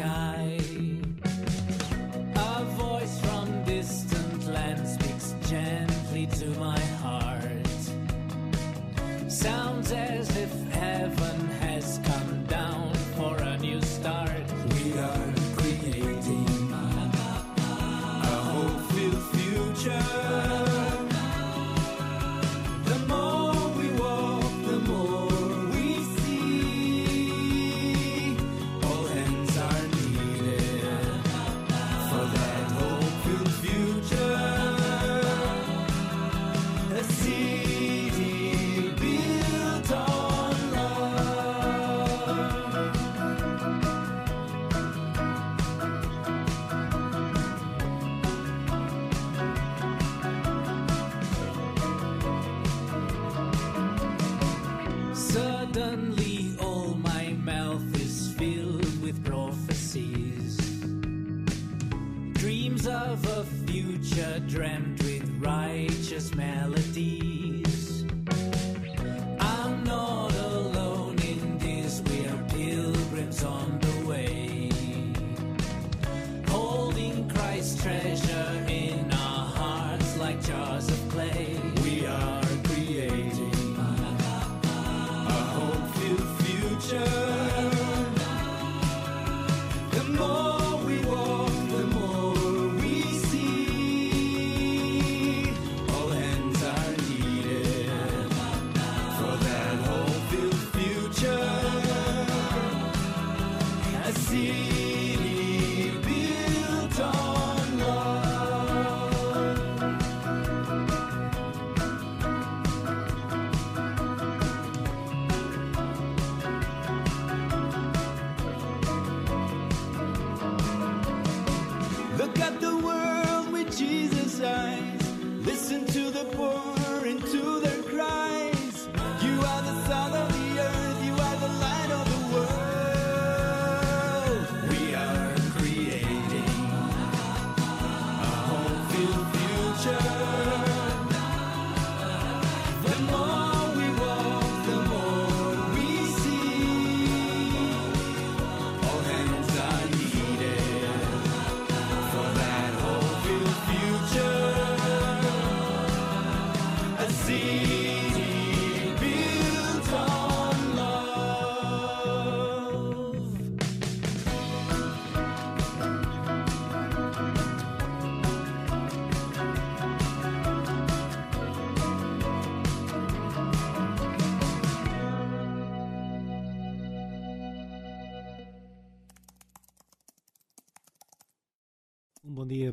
God. 0.00 0.39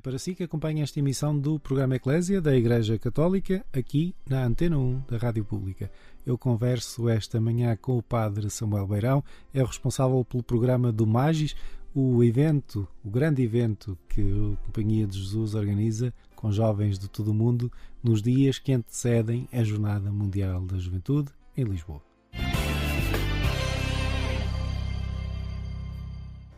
Para 0.07 0.17
si 0.17 0.33
que 0.33 0.43
acompanha 0.45 0.85
esta 0.85 0.99
emissão 0.99 1.37
do 1.37 1.59
programa 1.59 1.97
Eclésia 1.97 2.39
da 2.39 2.55
Igreja 2.55 2.97
Católica, 2.97 3.65
aqui 3.73 4.15
na 4.25 4.45
Antena 4.45 4.77
1 4.77 5.01
da 5.05 5.17
Rádio 5.17 5.43
Pública. 5.43 5.91
Eu 6.25 6.37
converso 6.37 7.09
esta 7.09 7.41
manhã 7.41 7.75
com 7.75 7.97
o 7.97 8.01
Padre 8.01 8.49
Samuel 8.49 8.87
Beirão, 8.87 9.21
é 9.53 9.61
o 9.61 9.65
responsável 9.65 10.23
pelo 10.23 10.41
programa 10.41 10.93
do 10.93 11.05
Magis, 11.05 11.57
o 11.93 12.23
evento, 12.23 12.87
o 13.03 13.09
grande 13.09 13.43
evento 13.43 13.97
que 14.07 14.21
a 14.21 14.65
Companhia 14.65 15.05
de 15.05 15.19
Jesus 15.19 15.55
organiza 15.55 16.13
com 16.37 16.53
jovens 16.53 16.97
de 16.97 17.09
todo 17.09 17.31
o 17.31 17.33
mundo 17.33 17.69
nos 18.01 18.21
dias 18.21 18.59
que 18.59 18.71
antecedem 18.71 19.49
a 19.51 19.61
Jornada 19.61 20.09
Mundial 20.09 20.61
da 20.61 20.77
Juventude 20.77 21.33
em 21.57 21.65
Lisboa. 21.65 22.01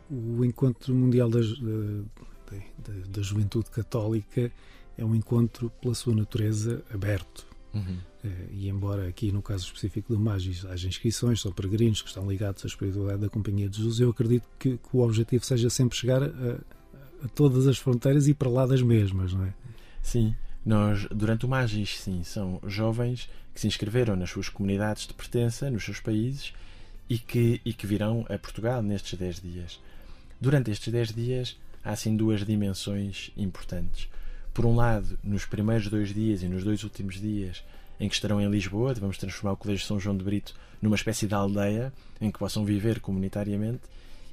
O 0.08 0.44
Encontro 0.44 0.94
Mundial 0.94 1.28
da, 1.28 1.40
Da, 2.50 2.92
da- 2.92 3.06
da 3.08 3.22
Juventude 3.22 3.70
Católica 3.70 4.50
é 4.98 5.04
um 5.04 5.14
encontro, 5.14 5.70
pela 5.80 5.94
sua 5.94 6.14
natureza, 6.14 6.82
aberto. 6.92 7.46
Uhum. 7.72 7.98
Eh, 8.24 8.28
E 8.52 8.68
embora 8.68 9.06
aqui 9.08 9.30
no 9.32 9.40
caso 9.40 9.64
específico 9.66 10.12
do 10.12 10.18
Magis 10.20 10.64
haja 10.66 10.88
inscrições, 10.88 11.40
são 11.40 11.52
peregrinos 11.52 12.02
que 12.02 12.08
estão 12.08 12.28
ligados 12.28 12.64
à 12.64 12.66
espiritualidade 12.66 13.22
da 13.22 13.28
Companhia 13.28 13.68
de 13.68 13.76
Jesus, 13.78 14.00
eu 14.00 14.10
acredito 14.10 14.48
que, 14.58 14.76
que 14.76 14.96
o 14.96 15.00
objetivo 15.00 15.44
seja 15.44 15.70
sempre 15.70 15.96
chegar 15.96 16.22
a, 16.22 16.28
a 17.24 17.28
todas 17.34 17.66
as 17.66 17.78
fronteiras 17.78 18.26
e 18.28 18.34
para 18.34 18.50
lá 18.50 18.66
das 18.66 18.82
mesmas, 18.82 19.32
não 19.32 19.44
é? 19.44 19.54
Sim, 20.02 20.34
nós, 20.66 21.06
durante 21.14 21.46
o 21.46 21.48
Magis, 21.48 22.00
sim, 22.00 22.22
são 22.24 22.60
jovens 22.66 23.28
que 23.54 23.60
se 23.60 23.66
inscreveram 23.66 24.16
nas 24.16 24.30
suas 24.30 24.48
comunidades 24.48 25.06
de 25.06 25.14
pertença, 25.14 25.70
nos 25.70 25.84
seus 25.84 26.00
países, 26.00 26.52
e 27.08 27.18
que, 27.18 27.60
e 27.64 27.72
que 27.72 27.86
virão 27.86 28.24
a 28.28 28.36
Portugal 28.38 28.82
nestes 28.82 29.18
10 29.18 29.40
dias. 29.40 29.80
Durante 30.40 30.70
estes 30.70 30.92
10 30.92 31.12
dias, 31.14 31.58
há 31.84 31.90
assim 31.92 32.16
duas 32.16 32.44
dimensões 32.44 33.30
importantes. 33.36 34.08
Por 34.52 34.66
um 34.66 34.74
lado, 34.74 35.18
nos 35.22 35.44
primeiros 35.44 35.88
dois 35.88 36.12
dias 36.12 36.42
e 36.42 36.48
nos 36.48 36.64
dois 36.64 36.82
últimos 36.82 37.20
dias 37.20 37.64
em 37.98 38.08
que 38.08 38.14
estarão 38.14 38.40
em 38.40 38.50
Lisboa, 38.50 38.94
vamos 38.94 39.18
transformar 39.18 39.52
o 39.52 39.56
Colégio 39.56 39.86
São 39.86 40.00
João 40.00 40.16
de 40.16 40.24
Brito 40.24 40.54
numa 40.80 40.96
espécie 40.96 41.26
de 41.26 41.34
aldeia 41.34 41.92
em 42.20 42.30
que 42.30 42.38
possam 42.38 42.64
viver 42.64 43.00
comunitariamente, 43.00 43.82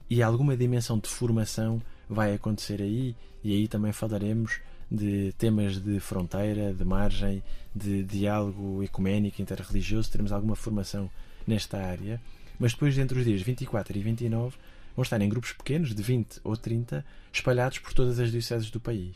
e 0.09 0.23
alguma 0.23 0.55
dimensão 0.55 0.97
de 0.97 1.09
formação 1.09 1.81
vai 2.09 2.33
acontecer 2.33 2.81
aí, 2.81 3.13
e 3.43 3.53
aí 3.53 3.67
também 3.67 3.91
falaremos 3.91 4.59
de 4.89 5.33
temas 5.37 5.77
de 5.81 5.99
fronteira, 5.99 6.73
de 6.73 6.85
margem, 6.85 7.43
de 7.75 8.03
diálogo 8.03 8.81
ecuménico, 8.81 9.41
interreligioso, 9.41 10.09
teremos 10.09 10.31
alguma 10.31 10.55
formação 10.55 11.09
nesta 11.45 11.77
área, 11.77 12.21
mas 12.57 12.71
depois, 12.71 12.97
entre 12.97 13.19
os 13.19 13.25
dias 13.25 13.41
24 13.41 13.97
e 13.97 14.01
29, 14.01 14.55
vão 14.97 15.03
estar 15.03 15.21
em 15.21 15.29
grupos 15.29 15.53
pequenos, 15.53 15.95
de 15.95 16.03
20 16.03 16.41
ou 16.43 16.57
30, 16.57 17.05
espalhados 17.31 17.77
por 17.79 17.93
todas 17.93 18.19
as 18.19 18.31
dioceses 18.31 18.69
do 18.69 18.79
país. 18.81 19.15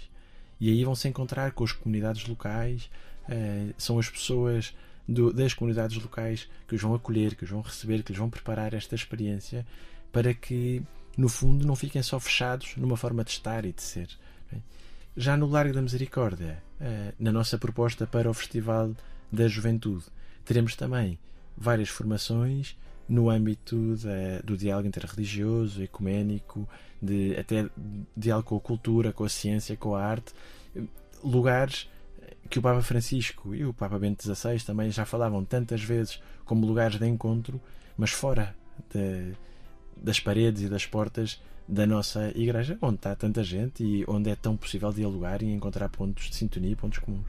E 0.60 0.70
aí 0.70 0.86
vão 0.86 0.94
se 0.96 1.08
encontrar 1.10 1.52
com 1.52 1.64
as 1.64 1.72
comunidades 1.74 2.26
locais, 2.28 2.90
eh, 3.28 3.74
são 3.78 3.98
as 4.00 4.08
pessoas 4.08 4.74
do- 5.08 5.34
das 5.34 5.54
comunidades 5.56 6.02
locais 6.02 6.48
que 6.68 6.76
os 6.76 6.82
vão 6.82 6.94
acolher, 6.94 7.36
que 7.36 7.44
os 7.44 7.50
vão 7.50 7.62
receber, 7.62 8.04
que 8.04 8.12
lhes 8.12 8.20
vão 8.20 8.30
preparar 8.30 8.74
esta 8.76 8.94
experiência 8.94 9.66
para 10.12 10.34
que, 10.36 10.84
no 11.18 11.28
fundo, 11.28 11.66
não 11.66 11.76
fiquem 11.76 12.04
só 12.04 12.20
fechados 12.20 12.76
numa 12.78 12.96
forma 12.96 13.24
de 13.24 13.32
estar 13.32 13.66
e 13.66 13.74
de 13.74 13.82
ser. 13.82 14.08
é? 14.54 14.58
já 15.18 15.36
no 15.36 15.48
Largo 15.48 15.74
da 15.74 15.82
Misericórdia, 15.82 16.62
uh, 16.80 17.14
na 17.20 17.32
nossa 17.34 17.58
proposta 17.58 18.06
para 18.08 18.30
o 18.30 18.34
Festival 18.34 18.96
da 19.32 19.48
Juventude, 19.48 20.06
teremos 20.46 20.76
também 20.76 21.18
várias 21.58 21.90
formações 21.90 22.78
no 23.12 23.30
âmbito 23.30 23.76
do 24.42 24.56
diálogo 24.56 24.88
interreligioso, 24.88 25.84
ecuménico, 25.84 26.66
de, 27.02 27.36
até 27.38 27.70
diálogo 28.16 28.48
com 28.48 28.56
a 28.56 28.62
cultura, 28.62 29.12
com 29.12 29.26
a 29.26 29.30
ciência, 29.30 29.76
com 29.76 29.94
a 29.94 30.02
arte, 30.02 30.34
lugares 31.22 31.90
que 32.50 32.58
o 32.58 32.62
Papa 32.62 32.82
Francisco 32.82 33.54
e 33.54 33.66
o 33.66 33.74
Papa 33.74 34.00
Bento 34.00 34.24
XVI 34.24 34.62
também 34.66 34.90
já 34.90 35.06
falavam 35.06 35.44
tantas 35.44 35.84
vezes 35.84 36.22
como 36.46 36.66
lugares 36.66 36.98
de 36.98 37.06
encontro, 37.06 37.60
mas 37.98 38.12
fora 38.12 38.56
de, 38.94 39.34
das 39.98 40.22
paredes 40.22 40.64
e 40.64 40.70
das 40.70 40.86
portas 40.86 41.42
da 41.68 41.86
nossa 41.86 42.32
igreja, 42.34 42.78
onde 42.82 42.96
está 42.96 43.14
tanta 43.14 43.44
gente 43.44 43.84
e 43.84 44.06
onde 44.08 44.30
é 44.30 44.36
tão 44.36 44.56
possível 44.56 44.92
dialogar 44.94 45.42
e 45.42 45.52
encontrar 45.52 45.90
pontos 45.90 46.30
de 46.30 46.36
sintonia, 46.36 46.78
pontos 46.78 47.00
comuns. 47.00 47.28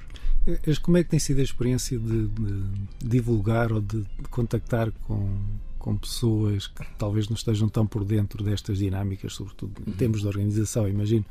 Como 0.80 0.96
é 0.96 1.02
que 1.02 1.10
tem 1.10 1.18
sido 1.18 1.40
a 1.40 1.44
experiência 1.44 1.98
de, 1.98 2.28
de 2.28 2.64
divulgar 3.04 3.72
ou 3.72 3.80
de, 3.80 4.02
de 4.02 4.28
contactar 4.30 4.90
com, 5.06 5.38
com 5.82 5.96
pessoas 5.96 6.68
que 6.68 6.86
talvez 6.96 7.28
não 7.28 7.34
estejam 7.34 7.68
tão 7.68 7.84
por 7.84 8.04
dentro 8.04 8.44
destas 8.44 8.78
dinâmicas, 8.78 9.34
sobretudo 9.34 9.82
em 9.84 9.90
uhum. 9.90 9.96
termos 9.96 10.20
de 10.20 10.28
organização, 10.28 10.88
imagino, 10.88 11.26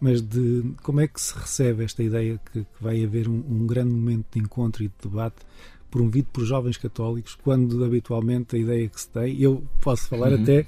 mas 0.00 0.20
de 0.20 0.74
como 0.82 1.00
é 1.00 1.06
que 1.06 1.20
se 1.20 1.38
recebe 1.38 1.84
esta 1.84 2.02
ideia 2.02 2.40
que, 2.52 2.64
que 2.64 2.82
vai 2.82 3.04
haver 3.04 3.28
um, 3.28 3.44
um, 3.48 3.64
grande 3.64 3.92
momento 3.92 4.26
de 4.32 4.40
encontro 4.40 4.82
e 4.82 4.88
de 4.88 4.94
debate 5.00 5.36
promovido 5.88 6.26
por 6.32 6.44
jovens 6.44 6.76
católicos, 6.76 7.36
quando 7.36 7.84
habitualmente 7.84 8.56
a 8.56 8.58
ideia 8.58 8.88
que 8.88 9.00
se 9.00 9.08
tem, 9.08 9.40
eu 9.40 9.62
posso 9.80 10.08
falar 10.08 10.32
uhum. 10.32 10.42
até 10.42 10.66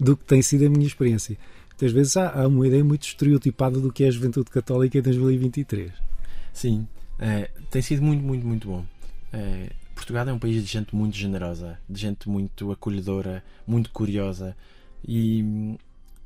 do 0.00 0.16
que 0.16 0.24
tem 0.24 0.40
sido 0.40 0.64
a 0.64 0.70
minha 0.70 0.86
experiência. 0.86 1.36
Muitas 1.68 1.92
vezes 1.92 2.16
há, 2.16 2.30
há 2.30 2.48
uma 2.48 2.66
ideia 2.66 2.82
muito 2.82 3.02
estereotipada 3.02 3.78
do 3.78 3.92
que 3.92 4.04
é 4.04 4.08
a 4.08 4.10
juventude 4.10 4.50
católica 4.50 4.96
em 4.96 5.02
2023. 5.02 5.92
Sim, 6.54 6.88
é, 7.18 7.50
tem 7.70 7.82
sido 7.82 8.02
muito, 8.02 8.24
muito, 8.24 8.46
muito 8.46 8.66
bom. 8.66 8.86
É, 9.34 9.70
Portugal 10.04 10.28
é 10.28 10.32
um 10.32 10.38
país 10.38 10.62
de 10.62 10.70
gente 10.70 10.94
muito 10.94 11.16
generosa, 11.16 11.78
de 11.88 11.98
gente 11.98 12.28
muito 12.28 12.70
acolhedora, 12.70 13.42
muito 13.66 13.90
curiosa 13.90 14.54
e, 15.06 15.76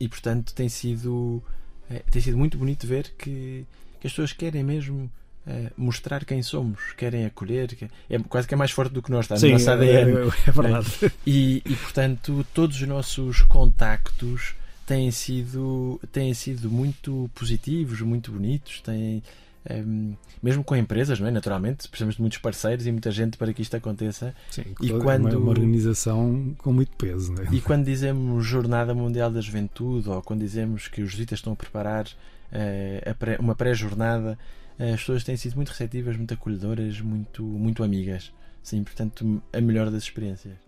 e 0.00 0.08
portanto 0.08 0.52
tem 0.52 0.68
sido 0.68 1.40
é, 1.88 2.00
tem 2.10 2.20
sido 2.20 2.36
muito 2.36 2.58
bonito 2.58 2.86
ver 2.86 3.14
que, 3.16 3.64
que 4.00 4.06
as 4.06 4.12
pessoas 4.12 4.32
querem 4.32 4.64
mesmo 4.64 5.08
é, 5.46 5.70
mostrar 5.76 6.24
quem 6.24 6.42
somos, 6.42 6.92
querem 6.96 7.24
acolher, 7.24 7.74
que 7.76 7.88
é 8.10 8.18
quase 8.28 8.48
que 8.48 8.54
é 8.54 8.56
mais 8.56 8.72
forte 8.72 8.92
do 8.92 9.00
que 9.00 9.12
nós, 9.12 9.24
está 9.24 9.36
Sim, 9.36 9.46
no 9.46 9.52
nosso 9.52 9.70
ADN. 9.70 10.10
É, 10.10 10.24
é, 10.24 10.28
é 10.48 10.50
verdade. 10.50 11.12
E, 11.24 11.62
e 11.64 11.76
portanto, 11.76 12.44
todos 12.52 12.80
os 12.80 12.86
nossos 12.86 13.42
contactos 13.42 14.54
têm 14.84 15.10
sido, 15.10 16.00
têm 16.12 16.34
sido 16.34 16.68
muito 16.68 17.30
positivos, 17.34 18.00
muito 18.00 18.32
bonitos, 18.32 18.80
têm, 18.82 19.22
um, 19.70 20.14
mesmo 20.42 20.64
com 20.64 20.74
empresas, 20.76 21.20
não 21.20 21.26
é? 21.26 21.30
Naturalmente, 21.30 21.88
precisamos 21.88 22.16
de 22.16 22.20
muitos 22.20 22.38
parceiros 22.38 22.86
e 22.86 22.92
muita 22.92 23.10
gente 23.10 23.36
para 23.36 23.52
que 23.52 23.62
isto 23.62 23.76
aconteça. 23.76 24.34
Sim, 24.50 24.64
e 24.80 24.90
quando, 24.90 25.26
uma, 25.26 25.36
uma 25.36 25.50
organização 25.50 26.54
com 26.58 26.72
muito 26.72 26.96
peso, 26.96 27.32
não 27.32 27.42
é? 27.42 27.48
E 27.52 27.60
quando 27.60 27.84
dizemos 27.84 28.44
Jornada 28.44 28.94
Mundial 28.94 29.30
da 29.30 29.40
Juventude 29.40 30.08
ou 30.08 30.22
quando 30.22 30.40
dizemos 30.40 30.88
que 30.88 31.02
os 31.02 31.10
jesuítas 31.10 31.38
estão 31.38 31.52
a 31.52 31.56
preparar 31.56 32.06
uh, 32.06 33.10
a 33.10 33.14
pré, 33.14 33.36
uma 33.38 33.54
pré-jornada, 33.54 34.38
uh, 34.78 34.94
as 34.94 35.00
pessoas 35.00 35.24
têm 35.24 35.36
sido 35.36 35.56
muito 35.56 35.68
receptivas, 35.68 36.16
muito 36.16 36.34
acolhedoras, 36.34 37.00
muito, 37.00 37.42
muito 37.42 37.82
amigas. 37.82 38.32
Sim, 38.62 38.84
portanto, 38.84 39.42
a 39.52 39.60
melhor 39.60 39.90
das 39.90 40.02
experiências. 40.02 40.67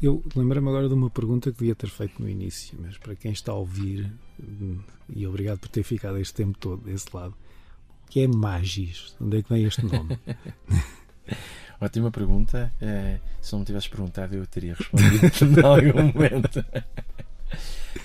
Eu 0.00 0.22
lembro-me 0.34 0.68
agora 0.68 0.88
de 0.88 0.94
uma 0.94 1.08
pergunta 1.08 1.50
que 1.50 1.58
devia 1.58 1.74
ter 1.74 1.88
feito 1.88 2.20
no 2.20 2.28
início, 2.28 2.78
mas 2.80 2.98
para 2.98 3.14
quem 3.16 3.32
está 3.32 3.52
a 3.52 3.56
ouvir, 3.56 4.12
e 5.08 5.26
obrigado 5.26 5.58
por 5.58 5.68
ter 5.68 5.82
ficado 5.82 6.18
este 6.18 6.34
tempo 6.34 6.58
todo 6.58 6.84
desse 6.84 7.06
lado, 7.14 7.34
o 8.04 8.10
que 8.10 8.20
é 8.20 8.28
Magis? 8.28 9.16
Onde 9.20 9.38
é 9.38 9.42
que 9.42 9.48
vem 9.48 9.64
este 9.64 9.84
nome? 9.84 10.18
Ótima 11.80 12.10
pergunta. 12.10 12.72
É, 12.80 13.18
se 13.40 13.52
não 13.52 13.60
me 13.60 13.64
tivesses 13.66 13.88
perguntado, 13.88 14.34
eu 14.34 14.46
teria 14.46 14.74
respondido 14.74 15.26
em 15.60 15.64
algum 15.64 16.12
momento. 16.12 16.64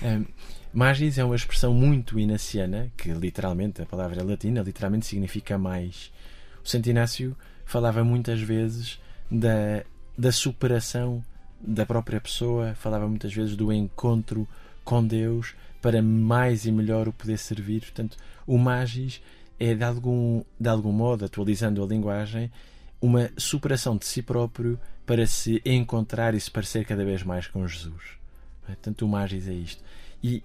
É, 0.02 0.20
magis 0.72 1.18
é 1.18 1.24
uma 1.24 1.36
expressão 1.36 1.72
muito 1.72 2.18
inaciana, 2.18 2.90
que 2.96 3.12
literalmente, 3.12 3.80
a 3.82 3.86
palavra 3.86 4.20
é 4.20 4.24
latina, 4.24 4.62
literalmente 4.62 5.06
significa 5.06 5.56
mais. 5.56 6.12
O 6.64 6.68
Santo 6.68 6.88
Inácio 6.88 7.36
falava 7.64 8.04
muitas 8.04 8.40
vezes 8.40 9.00
da, 9.30 9.84
da 10.18 10.32
superação 10.32 11.24
da 11.62 11.86
própria 11.86 12.20
pessoa, 12.20 12.74
falava 12.74 13.06
muitas 13.08 13.32
vezes 13.32 13.56
do 13.56 13.72
encontro 13.72 14.48
com 14.84 15.06
Deus 15.06 15.54
para 15.80 16.02
mais 16.02 16.64
e 16.64 16.72
melhor 16.72 17.08
o 17.08 17.12
poder 17.12 17.38
servir. 17.38 17.80
Portanto, 17.80 18.16
o 18.46 18.58
Magis 18.58 19.20
é 19.58 19.74
de 19.74 19.84
algum, 19.84 20.42
de 20.58 20.68
algum 20.68 20.92
modo, 20.92 21.24
atualizando 21.24 21.82
a 21.82 21.86
linguagem, 21.86 22.50
uma 23.00 23.30
superação 23.36 23.96
de 23.96 24.06
si 24.06 24.22
próprio 24.22 24.78
para 25.06 25.26
se 25.26 25.60
encontrar 25.64 26.34
e 26.34 26.40
se 26.40 26.50
parecer 26.50 26.84
cada 26.84 27.04
vez 27.04 27.22
mais 27.22 27.46
com 27.46 27.66
Jesus. 27.66 28.02
Portanto, 28.64 29.04
o 29.04 29.08
Magis 29.08 29.48
é 29.48 29.52
isto. 29.52 29.82
E 30.22 30.42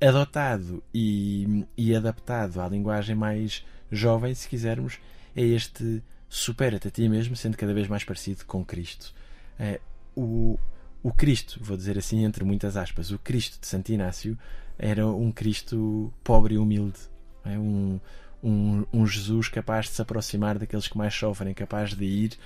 adotado 0.00 0.82
e, 0.94 1.64
e 1.76 1.94
adaptado 1.94 2.60
à 2.60 2.68
linguagem 2.68 3.14
mais 3.14 3.64
jovem, 3.90 4.34
se 4.34 4.48
quisermos, 4.48 4.98
é 5.34 5.42
este 5.42 6.02
supera-te 6.28 6.88
a 6.88 6.90
ti 6.90 7.08
mesmo, 7.08 7.36
sendo 7.36 7.56
cada 7.56 7.72
vez 7.72 7.88
mais 7.88 8.04
parecido 8.04 8.44
com 8.44 8.64
Cristo. 8.64 9.14
É, 9.58 9.80
o, 10.16 10.58
o 11.02 11.12
Cristo, 11.12 11.60
vou 11.62 11.76
dizer 11.76 11.98
assim 11.98 12.24
entre 12.24 12.44
muitas 12.44 12.76
aspas, 12.76 13.10
o 13.10 13.18
Cristo 13.18 13.60
de 13.60 13.66
Santo 13.66 13.92
Inácio 13.92 14.36
era 14.78 15.06
um 15.06 15.30
Cristo 15.30 16.12
pobre 16.24 16.54
e 16.54 16.58
humilde, 16.58 16.98
é? 17.44 17.58
um, 17.58 18.00
um, 18.42 18.84
um 18.92 19.06
Jesus 19.06 19.48
capaz 19.48 19.86
de 19.86 19.92
se 19.92 20.02
aproximar 20.02 20.58
daqueles 20.58 20.88
que 20.88 20.98
mais 20.98 21.14
sofrem, 21.14 21.54
capaz 21.54 21.94
de 21.94 22.04
ir 22.04 22.38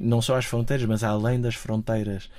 não 0.00 0.22
só 0.22 0.36
às 0.36 0.44
fronteiras, 0.44 0.86
mas 0.86 1.04
além 1.04 1.40
das 1.40 1.54
fronteiras 1.54 2.30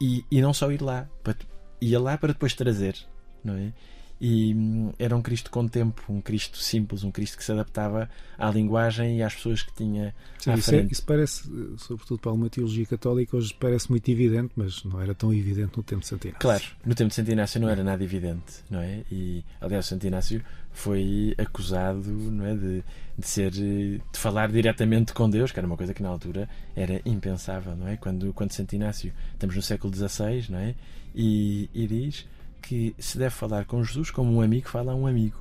e, 0.00 0.24
e 0.30 0.40
não 0.40 0.52
só 0.52 0.70
ir 0.70 0.82
lá, 0.82 1.08
para, 1.22 1.36
ia 1.80 2.00
lá 2.00 2.16
para 2.16 2.32
depois 2.32 2.54
trazer, 2.54 2.96
não 3.44 3.54
é? 3.54 3.72
E 4.20 4.54
hum, 4.54 4.92
era 4.98 5.16
um 5.16 5.22
Cristo 5.22 5.50
com 5.50 5.66
tempo, 5.66 6.02
um 6.12 6.20
Cristo 6.20 6.58
simples, 6.58 7.02
um 7.02 7.10
Cristo 7.10 7.38
que 7.38 7.44
se 7.44 7.50
adaptava 7.52 8.08
à 8.36 8.50
linguagem 8.50 9.18
e 9.18 9.22
às 9.22 9.34
pessoas 9.34 9.62
que 9.62 9.72
tinha 9.72 10.14
Sim, 10.38 10.52
isso, 10.54 10.74
é, 10.74 10.82
isso, 10.90 11.02
parece, 11.04 11.50
sobretudo 11.78 12.20
para 12.20 12.30
uma 12.30 12.50
teologia 12.50 12.84
católica, 12.84 13.36
hoje 13.36 13.54
parece 13.58 13.90
muito 13.90 14.10
evidente, 14.10 14.52
mas 14.54 14.84
não 14.84 15.00
era 15.00 15.14
tão 15.14 15.32
evidente 15.32 15.76
no 15.76 15.82
tempo 15.82 16.02
de 16.02 16.06
Santo 16.06 16.26
Inácio. 16.26 16.40
Claro, 16.40 16.64
no 16.84 16.94
tempo 16.94 17.08
de 17.08 17.14
Santo 17.14 17.30
Inácio 17.30 17.60
não 17.60 17.68
era 17.68 17.82
nada 17.82 18.04
evidente, 18.04 18.62
não 18.68 18.80
é? 18.80 19.02
E, 19.10 19.42
aliás, 19.58 19.86
Santo 19.86 20.06
Inácio 20.06 20.44
foi 20.70 21.34
acusado 21.38 22.10
não 22.10 22.44
é, 22.44 22.54
de, 22.54 22.84
de 23.18 23.26
ser 23.26 23.50
de 23.50 24.00
falar 24.12 24.50
diretamente 24.50 25.14
com 25.14 25.28
Deus, 25.28 25.50
que 25.50 25.58
era 25.58 25.66
uma 25.66 25.76
coisa 25.76 25.94
que 25.94 26.02
na 26.02 26.10
altura 26.10 26.48
era 26.76 27.00
impensável, 27.06 27.74
não 27.74 27.88
é? 27.88 27.96
Quando, 27.96 28.32
quando 28.34 28.52
Santo 28.52 28.74
Inácio, 28.74 29.12
estamos 29.32 29.56
no 29.56 29.62
século 29.62 29.94
XVI, 29.94 30.46
não 30.50 30.58
é? 30.58 30.74
E, 31.14 31.70
e 31.74 31.86
diz 31.86 32.26
que 32.60 32.94
se 32.98 33.18
deve 33.18 33.34
falar 33.34 33.64
com 33.64 33.82
Jesus 33.82 34.10
como 34.10 34.32
um 34.32 34.40
amigo 34.40 34.68
fala 34.68 34.92
a 34.92 34.94
um 34.94 35.06
amigo. 35.06 35.40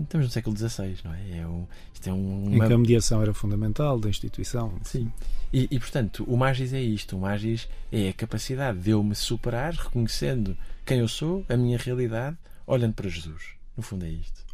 Estamos 0.00 0.26
no 0.26 0.32
século 0.32 0.56
XVI, 0.56 0.96
não 1.04 1.14
é? 1.14 1.38
é 1.38 1.46
um, 1.46 1.66
isto 1.92 2.08
é 2.08 2.12
um, 2.12 2.46
uma... 2.46 2.64
Em 2.64 2.68
que 2.68 2.72
a 2.72 2.78
mediação 2.78 3.20
era 3.20 3.34
fundamental 3.34 3.98
da 3.98 4.08
instituição. 4.08 4.72
Sim. 4.82 5.12
E, 5.52 5.68
e, 5.70 5.78
portanto, 5.78 6.24
o 6.26 6.36
Magis 6.36 6.72
é 6.72 6.80
isto. 6.80 7.16
O 7.16 7.20
Magis 7.20 7.68
é 7.92 8.08
a 8.08 8.12
capacidade 8.12 8.78
de 8.78 8.90
eu 8.90 9.02
me 9.02 9.14
superar, 9.14 9.74
reconhecendo 9.74 10.56
quem 10.86 11.00
eu 11.00 11.08
sou, 11.08 11.44
a 11.48 11.56
minha 11.56 11.76
realidade, 11.76 12.36
olhando 12.66 12.94
para 12.94 13.08
Jesus. 13.08 13.42
No 13.76 13.82
fundo 13.82 14.04
é 14.06 14.10
isto. 14.10 14.44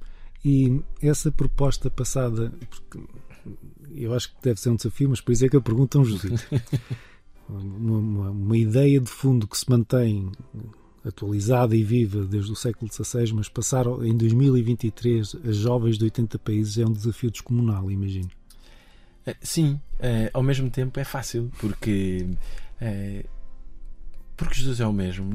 E 0.44 0.80
essa 1.02 1.30
proposta 1.30 1.90
passada, 1.90 2.52
eu 3.94 4.14
acho 4.14 4.30
que 4.30 4.42
deve 4.42 4.60
ser 4.60 4.70
um 4.70 4.76
desafio, 4.76 5.10
mas 5.10 5.20
por 5.20 5.32
isso 5.32 5.44
é 5.44 5.48
que 5.48 5.56
eu 5.56 5.62
pergunto 5.62 5.98
a 5.98 6.00
um 6.00 6.04
Jesus. 6.06 6.46
uma, 7.48 7.98
uma, 7.98 8.30
uma 8.30 8.56
ideia 8.56 9.00
de 9.00 9.10
fundo 9.10 9.46
que 9.46 9.58
se 9.58 9.68
mantém 9.68 10.32
atualizada 11.06 11.76
e 11.76 11.82
viva 11.84 12.24
desde 12.24 12.50
o 12.50 12.56
século 12.56 12.92
XVI, 12.92 13.32
mas 13.32 13.48
passar 13.48 13.86
em 14.02 14.16
2023 14.16 15.36
a 15.44 15.52
jovens 15.52 15.98
de 15.98 16.04
80 16.04 16.38
países 16.38 16.78
é 16.78 16.84
um 16.84 16.92
desafio 16.92 17.30
descomunal, 17.30 17.90
imagino. 17.90 18.30
Eh, 19.26 19.36
sim, 19.40 19.80
é, 19.98 20.30
ao 20.32 20.42
mesmo 20.42 20.70
tempo 20.70 20.98
é 21.00 21.04
fácil, 21.04 21.50
porque. 21.58 22.26
É, 22.80 23.24
porque 24.36 24.54
Jesus 24.54 24.80
é 24.80 24.86
o 24.86 24.92
mesmo. 24.92 25.30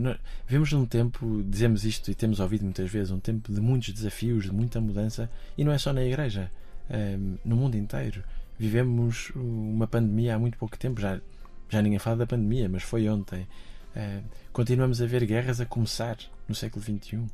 Vivemos 0.48 0.72
num 0.74 0.86
tempo, 0.86 1.44
dizemos 1.44 1.84
isto 1.84 2.12
e 2.12 2.16
temos 2.16 2.40
ouvido 2.40 2.64
muitas 2.64 2.90
vezes, 2.90 3.12
um 3.12 3.20
tempo 3.20 3.52
de 3.52 3.60
muitos 3.60 3.92
desafios, 3.92 4.46
de 4.46 4.54
muita 4.54 4.80
mudança, 4.80 5.30
e 5.58 5.64
não 5.64 5.72
é 5.72 5.78
só 5.78 5.92
na 5.92 6.04
Igreja, 6.04 6.52
é, 6.90 7.18
no 7.44 7.56
mundo 7.56 7.76
inteiro. 7.76 8.24
Vivemos 8.60 9.32
uma 9.36 9.88
pandemia 9.88 10.36
há 10.36 10.40
muito 10.40 10.56
pouco 10.58 10.78
tempo, 10.78 11.02
já, 11.02 11.20
já 11.68 11.82
ninguém 11.82 11.98
fala 11.98 12.18
da 12.18 12.28
pandemia, 12.28 12.70
mas 12.70 12.84
foi 12.84 13.10
ontem. 13.10 13.48
Uh, 13.96 14.24
continuamos 14.54 15.02
a 15.02 15.06
ver 15.06 15.26
guerras 15.26 15.60
a 15.60 15.66
começar 15.66 16.18
no 16.48 16.56
século 16.56 16.84
XXI. 16.84 17.26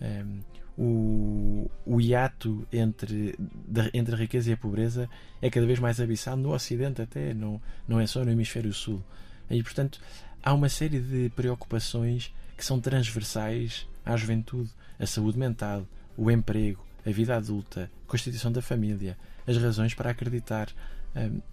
Eh, 0.00 0.24
o, 0.78 1.70
o 1.84 2.00
hiato 2.00 2.66
entre, 2.72 3.36
de, 3.68 3.90
entre 3.92 4.14
a 4.14 4.18
riqueza 4.18 4.50
e 4.50 4.52
a 4.54 4.56
pobreza 4.56 5.08
é 5.42 5.50
cada 5.50 5.66
vez 5.66 5.78
mais 5.78 6.00
abissal 6.00 6.36
no 6.36 6.54
Ocidente, 6.54 7.02
até, 7.02 7.34
não, 7.34 7.60
não 7.86 8.00
é 8.00 8.06
só 8.06 8.24
no 8.24 8.30
Hemisfério 8.30 8.72
Sul. 8.72 9.02
E, 9.50 9.62
portanto, 9.62 10.00
há 10.42 10.54
uma 10.54 10.68
série 10.68 11.00
de 11.00 11.30
preocupações 11.36 12.32
que 12.56 12.64
são 12.64 12.80
transversais 12.80 13.86
à 14.04 14.16
juventude, 14.16 14.70
a 14.98 15.06
saúde 15.06 15.38
mental, 15.38 15.86
o 16.16 16.30
emprego, 16.30 16.84
a 17.06 17.10
vida 17.10 17.36
adulta, 17.36 17.90
a 18.06 18.10
constituição 18.10 18.50
da 18.50 18.62
família, 18.62 19.18
as 19.46 19.56
razões 19.58 19.94
para 19.94 20.10
acreditar. 20.10 20.68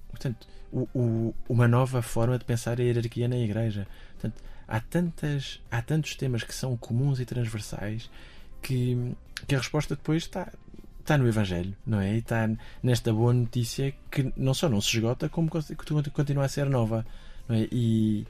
Portanto, 0.10 0.48
o, 0.72 0.88
o, 0.94 1.36
uma 1.48 1.68
nova 1.68 2.02
forma 2.02 2.38
de 2.38 2.46
pensar 2.46 2.80
a 2.80 2.84
hierarquia 2.84 3.28
na 3.28 3.38
Igreja. 3.38 3.88
Portanto, 4.14 4.42
há, 4.68 4.80
tantas, 4.80 5.62
há 5.70 5.82
tantos 5.82 6.16
temas 6.16 6.44
que 6.44 6.54
são 6.54 6.76
comuns 6.76 7.20
e 7.20 7.26
transversais 7.26 8.10
que, 8.62 9.14
que 9.48 9.56
a 9.56 9.60
resposta 9.60 9.96
depois 9.96 10.24
está, 10.24 10.52
está 11.00 11.18
no 11.18 11.28
Evangelho, 11.28 11.76
não 11.86 12.02
é? 12.02 12.16
E 12.16 12.18
está 12.18 12.50
nesta 12.82 13.14
boa 13.14 13.34
notícia 13.34 13.94
que 14.12 14.32
não 14.36 14.54
só 14.54 14.68
não 14.68 14.82
se 14.82 14.98
esgota, 14.98 15.30
como 15.30 15.50
continua 16.12 16.46
a 16.46 16.50
ser 16.50 16.70
nova. 16.70 17.06
É? 17.50 17.68
E, 17.72 18.28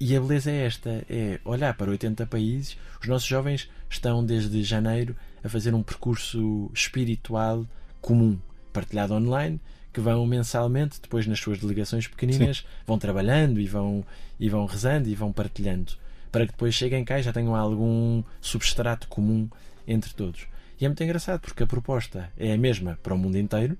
e 0.00 0.16
a 0.16 0.20
beleza 0.20 0.50
é 0.50 0.66
esta: 0.66 1.04
é 1.08 1.40
olhar 1.44 1.74
para 1.74 1.90
80 1.90 2.26
países. 2.26 2.76
Os 3.00 3.08
nossos 3.08 3.28
jovens 3.28 3.70
estão 3.88 4.24
desde 4.24 4.62
janeiro 4.62 5.16
a 5.42 5.48
fazer 5.48 5.74
um 5.74 5.82
percurso 5.82 6.70
espiritual 6.74 7.66
comum, 8.00 8.38
partilhado 8.72 9.14
online, 9.14 9.60
que 9.94 10.00
vão 10.00 10.26
mensalmente, 10.26 11.00
depois 11.00 11.24
nas 11.26 11.38
suas 11.38 11.60
delegações 11.60 12.08
pequeninas, 12.08 12.58
Sim. 12.58 12.64
vão 12.84 12.98
trabalhando 12.98 13.60
e 13.60 13.66
vão, 13.66 14.04
e 14.38 14.48
vão 14.48 14.66
rezando 14.66 15.08
e 15.08 15.14
vão 15.14 15.32
partilhando, 15.32 15.92
para 16.32 16.44
que 16.44 16.52
depois 16.52 16.74
cheguem 16.74 17.04
cá 17.04 17.20
e 17.20 17.22
já 17.22 17.32
tenham 17.32 17.54
algum 17.54 18.22
substrato 18.40 19.06
comum 19.06 19.48
entre 19.86 20.12
todos. 20.12 20.48
E 20.80 20.84
é 20.84 20.88
muito 20.88 21.02
engraçado 21.04 21.40
porque 21.40 21.62
a 21.62 21.66
proposta 21.66 22.28
é 22.36 22.52
a 22.52 22.58
mesma 22.58 22.98
para 23.02 23.14
o 23.14 23.18
mundo 23.18 23.38
inteiro, 23.38 23.78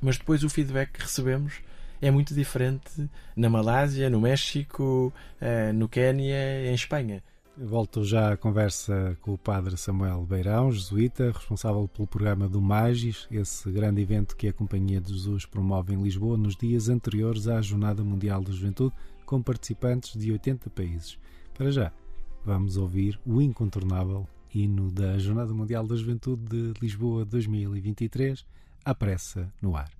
mas 0.00 0.16
depois 0.16 0.44
o 0.44 0.48
feedback 0.48 0.92
que 0.92 1.02
recebemos 1.02 1.54
é 2.00 2.08
muito 2.08 2.32
diferente 2.32 3.10
na 3.34 3.50
Malásia, 3.50 4.08
no 4.08 4.20
México, 4.20 5.12
eh, 5.40 5.72
no 5.72 5.88
Quénia, 5.88 6.70
em 6.70 6.74
Espanha. 6.74 7.20
Volto 7.58 8.04
já 8.04 8.32
à 8.32 8.36
conversa 8.36 9.16
com 9.22 9.32
o 9.32 9.38
padre 9.38 9.78
Samuel 9.78 10.26
Beirão, 10.26 10.70
jesuíta, 10.70 11.32
responsável 11.32 11.88
pelo 11.88 12.06
programa 12.06 12.46
do 12.46 12.60
Magis, 12.60 13.26
esse 13.30 13.70
grande 13.70 14.02
evento 14.02 14.36
que 14.36 14.48
a 14.48 14.52
Companhia 14.52 15.00
de 15.00 15.14
Jesus 15.14 15.46
promove 15.46 15.94
em 15.94 16.02
Lisboa 16.02 16.36
nos 16.36 16.54
dias 16.54 16.90
anteriores 16.90 17.48
à 17.48 17.62
Jornada 17.62 18.04
Mundial 18.04 18.42
da 18.42 18.52
Juventude, 18.52 18.94
com 19.24 19.40
participantes 19.40 20.20
de 20.20 20.30
80 20.30 20.68
países. 20.68 21.18
Para 21.54 21.70
já, 21.70 21.92
vamos 22.44 22.76
ouvir 22.76 23.18
o 23.24 23.40
incontornável 23.40 24.28
hino 24.54 24.90
da 24.90 25.16
Jornada 25.18 25.54
Mundial 25.54 25.86
da 25.86 25.96
Juventude 25.96 26.42
de 26.44 26.80
Lisboa 26.80 27.24
2023, 27.24 28.44
à 28.84 28.94
pressa 28.94 29.50
no 29.62 29.74
ar. 29.74 29.90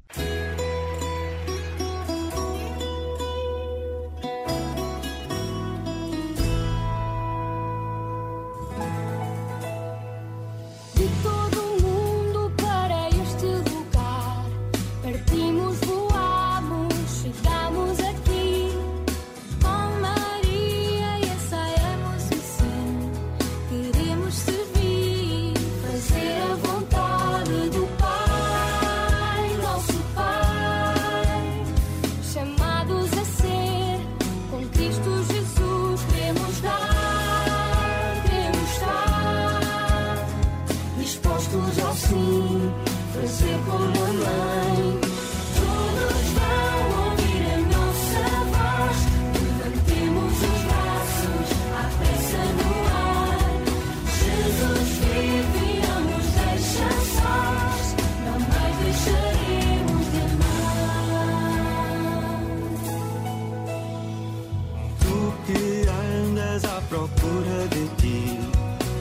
procura 66.96 67.68
de 67.68 67.86
ti, 67.98 68.38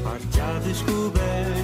parte 0.03 0.41
a 0.41 0.59
descoberta. 0.59 1.54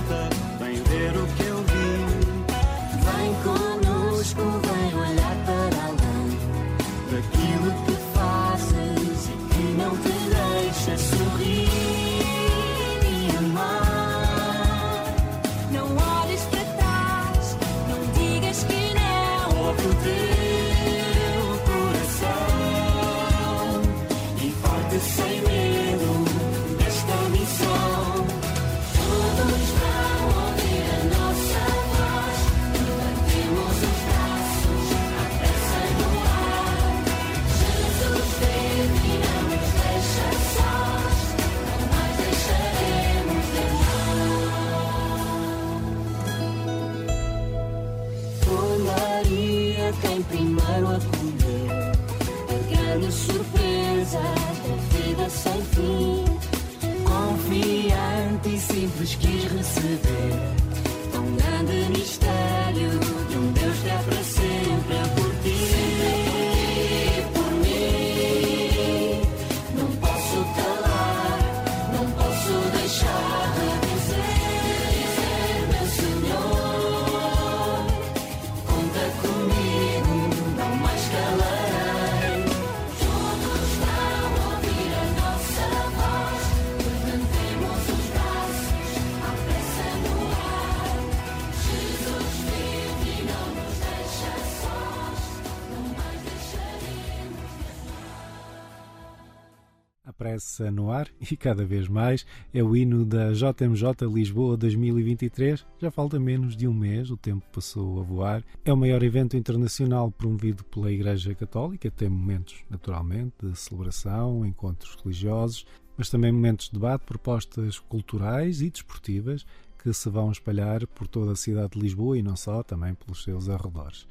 Aparece 100.51 100.69
no 100.69 100.91
ar 100.91 101.07
e 101.19 101.37
cada 101.37 101.63
vez 101.63 101.87
mais 101.87 102.25
é 102.53 102.61
o 102.61 102.75
hino 102.75 103.05
da 103.05 103.31
JMJ 103.31 104.05
Lisboa 104.13 104.57
2023. 104.57 105.65
Já 105.79 105.89
falta 105.89 106.19
menos 106.19 106.55
de 106.55 106.67
um 106.67 106.73
mês, 106.73 107.09
o 107.09 107.17
tempo 107.17 107.45
passou 107.51 107.99
a 107.99 108.03
voar. 108.03 108.43
É 108.65 108.73
o 108.73 108.77
maior 108.77 109.01
evento 109.03 109.37
internacional 109.37 110.11
promovido 110.11 110.63
pela 110.65 110.91
Igreja 110.91 111.33
Católica. 111.33 111.89
Tem 111.89 112.09
momentos, 112.09 112.63
naturalmente, 112.69 113.33
de 113.41 113.57
celebração, 113.57 114.45
encontros 114.45 114.97
religiosos, 115.01 115.65
mas 115.97 116.09
também 116.09 116.31
momentos 116.31 116.67
de 116.67 116.73
debate, 116.73 117.05
propostas 117.05 117.79
culturais 117.79 118.61
e 118.61 118.69
desportivas 118.69 119.45
que 119.81 119.93
se 119.93 120.09
vão 120.09 120.31
espalhar 120.31 120.85
por 120.87 121.07
toda 121.07 121.31
a 121.31 121.35
cidade 121.35 121.73
de 121.73 121.79
Lisboa 121.79 122.17
e 122.17 122.21
não 122.21 122.35
só, 122.35 122.61
também 122.61 122.93
pelos 122.93 123.23
seus 123.23 123.49
arredores. 123.49 124.07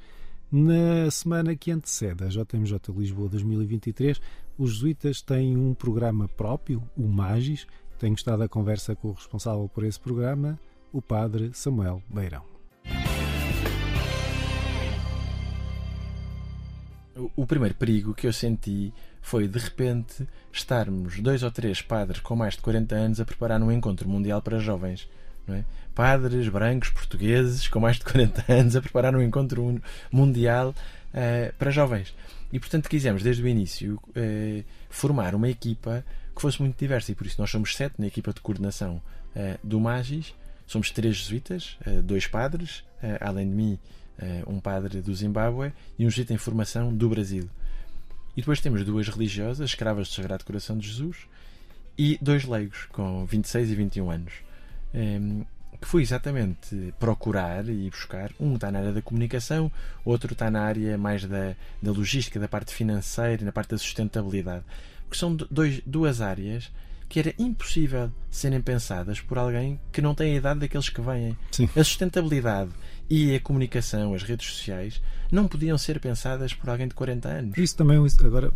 Na 0.53 1.09
semana 1.09 1.55
que 1.55 1.71
antecede 1.71 2.25
a 2.25 2.27
JMJ 2.27 2.77
Lisboa 2.89 3.29
2023, 3.29 4.19
os 4.57 4.73
jesuítas 4.73 5.21
têm 5.21 5.55
um 5.55 5.73
programa 5.73 6.27
próprio, 6.27 6.83
o 6.97 7.07
Magis. 7.07 7.65
Tenho 7.97 8.15
estado 8.15 8.43
a 8.43 8.49
conversa 8.49 8.93
com 8.93 9.07
o 9.07 9.13
responsável 9.13 9.69
por 9.69 9.85
esse 9.85 9.97
programa, 9.97 10.59
o 10.91 11.01
padre 11.01 11.51
Samuel 11.53 12.03
Beirão. 12.09 12.43
O 17.33 17.47
primeiro 17.47 17.75
perigo 17.75 18.13
que 18.13 18.27
eu 18.27 18.33
senti 18.33 18.93
foi 19.21 19.47
de 19.47 19.57
repente 19.57 20.27
estarmos 20.51 21.17
dois 21.21 21.43
ou 21.43 21.51
três 21.51 21.81
padres 21.81 22.19
com 22.19 22.35
mais 22.35 22.55
de 22.55 22.61
40 22.61 22.93
anos 22.93 23.21
a 23.21 23.25
preparar 23.25 23.61
um 23.61 23.71
encontro 23.71 24.09
mundial 24.09 24.41
para 24.41 24.59
jovens. 24.59 25.07
É? 25.47 25.63
Padres 25.93 26.47
brancos 26.47 26.89
portugueses 26.89 27.67
com 27.67 27.79
mais 27.79 27.97
de 27.97 28.05
40 28.05 28.45
anos 28.51 28.75
a 28.75 28.81
preparar 28.81 29.15
um 29.15 29.21
encontro 29.21 29.81
mundial 30.11 30.69
uh, 30.69 31.53
para 31.57 31.71
jovens. 31.71 32.13
E 32.51 32.59
portanto 32.59 32.89
quisemos 32.89 33.23
desde 33.23 33.43
o 33.43 33.47
início 33.47 33.95
uh, 34.09 34.63
formar 34.89 35.35
uma 35.35 35.49
equipa 35.49 36.03
que 36.35 36.41
fosse 36.41 36.61
muito 36.61 36.77
diversa 36.77 37.11
e 37.11 37.15
por 37.15 37.27
isso 37.27 37.39
nós 37.39 37.49
somos 37.49 37.75
sete 37.75 37.95
na 37.99 38.07
equipa 38.07 38.33
de 38.33 38.41
coordenação 38.41 39.01
uh, 39.35 39.59
do 39.63 39.79
Magis. 39.79 40.33
Somos 40.65 40.89
três 40.89 41.17
jesuítas, 41.17 41.77
dois 42.05 42.27
padres, 42.27 42.81
além 43.19 43.49
de 43.49 43.53
mim, 43.53 43.79
um 44.47 44.57
padre 44.57 45.01
do 45.01 45.13
Zimbábue 45.13 45.73
e 45.99 46.05
um 46.05 46.09
jesuíta 46.09 46.33
em 46.33 46.37
formação 46.37 46.95
do 46.95 47.09
Brasil. 47.09 47.49
E 48.37 48.39
depois 48.39 48.61
temos 48.61 48.85
duas 48.85 49.09
religiosas, 49.09 49.71
escravas 49.71 50.07
do 50.07 50.13
Sagrado 50.13 50.45
Coração 50.45 50.77
de 50.77 50.87
Jesus, 50.87 51.27
e 51.97 52.17
dois 52.21 52.45
leigos, 52.45 52.85
com 52.93 53.25
26 53.25 53.71
e 53.71 53.75
21 53.75 54.11
anos. 54.11 54.33
Um, 54.93 54.99
ehm, 54.99 55.45
que 55.81 55.87
foi 55.87 56.03
exatamente 56.03 56.93
procurar 56.99 57.67
e 57.67 57.89
buscar. 57.89 58.31
Um 58.39 58.53
está 58.53 58.71
na 58.71 58.79
área 58.79 58.91
da 58.91 59.01
comunicação, 59.01 59.71
outro 60.05 60.33
está 60.33 60.51
na 60.51 60.61
área 60.61 60.95
mais 60.97 61.25
da, 61.25 61.55
da 61.81 61.91
logística, 61.91 62.39
da 62.39 62.47
parte 62.47 62.73
financeira 62.73 63.41
e 63.41 63.45
na 63.45 63.51
parte 63.51 63.71
da 63.71 63.77
sustentabilidade. 63.79 64.63
Porque 65.05 65.17
são 65.17 65.35
dois, 65.35 65.81
duas 65.85 66.21
áreas 66.21 66.71
que 67.09 67.19
era 67.19 67.33
impossível 67.37 68.09
serem 68.29 68.61
pensadas 68.61 69.19
por 69.19 69.37
alguém 69.37 69.77
que 69.91 70.01
não 70.01 70.15
tem 70.15 70.33
a 70.33 70.37
idade 70.37 70.61
daqueles 70.61 70.87
que 70.87 71.01
vêm. 71.01 71.37
Sim. 71.51 71.67
A 71.75 71.83
sustentabilidade 71.83 72.71
e 73.09 73.35
a 73.35 73.39
comunicação, 73.41 74.13
as 74.13 74.23
redes 74.23 74.47
sociais, 74.47 75.01
não 75.29 75.45
podiam 75.45 75.77
ser 75.77 75.99
pensadas 75.99 76.53
por 76.53 76.69
alguém 76.69 76.87
de 76.87 76.93
40 76.93 77.27
anos. 77.27 77.57
Isso 77.57 77.75
também, 77.75 77.97
agora, 78.23 78.53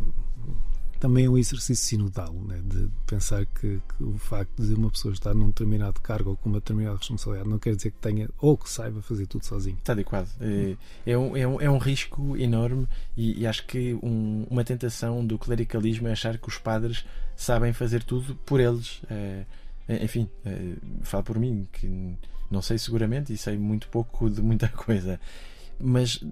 também 1.00 1.26
é 1.26 1.30
um 1.30 1.38
exercício 1.38 1.86
sinodal, 1.86 2.34
né? 2.34 2.62
de 2.64 2.90
pensar 3.06 3.46
que, 3.46 3.82
que, 3.98 4.04
o 4.04 4.18
facto 4.18 4.64
de 4.64 4.74
uma 4.74 4.90
pessoa 4.90 5.14
estar 5.14 5.34
num 5.34 5.48
determinado 5.48 6.00
cargo 6.02 6.32
ou 6.32 6.38
com 6.38 6.50
uma 6.50 6.60
determinada 6.60 6.98
responsabilidade 6.98 7.50
não 7.50 7.60
quer 7.60 7.76
dizer 7.76 7.92
que 7.92 7.98
tenha 7.98 8.30
ou 8.40 8.58
que 8.58 8.70
saiba 8.70 9.02
fazer 9.02 9.28
tudo 9.28 9.46
sozinho. 9.46 9.78
Está 9.78 9.94
adequado. 9.94 10.30
É, 10.40 10.76
é, 11.06 11.18
um, 11.18 11.36
é, 11.36 11.48
um, 11.48 11.62
é 11.62 11.70
um 11.70 11.78
risco 11.78 12.38
enorme 12.38 12.88
e, 13.16 13.42
e 13.42 13.48
acho 13.48 13.66
que 13.66 13.94
um, 14.02 14.46
uma 14.50 14.64
tentação 14.64 15.26
do 15.26 15.38
clericalismo 15.38 16.08
é 16.08 16.12
achar 16.12 16.38
que 16.38 16.48
os 16.48 16.58
padres 16.58 17.06
sabem 17.36 17.74
fazer 17.74 18.04
tudo 18.04 18.36
por 18.46 18.60
eles. 18.60 19.02
É, 19.10 19.46
enfim, 20.04 20.30
é, 20.44 20.74
falo 21.04 21.24
por 21.24 21.38
mim, 21.38 21.68
que 21.72 22.16
não 22.50 22.62
sei 22.62 22.78
seguramente 22.78 23.34
e 23.34 23.38
sei 23.38 23.58
muito 23.58 23.88
pouco 23.90 24.30
de 24.30 24.42
muita 24.42 24.68
coisa, 24.74 25.20
mas 25.80 26.24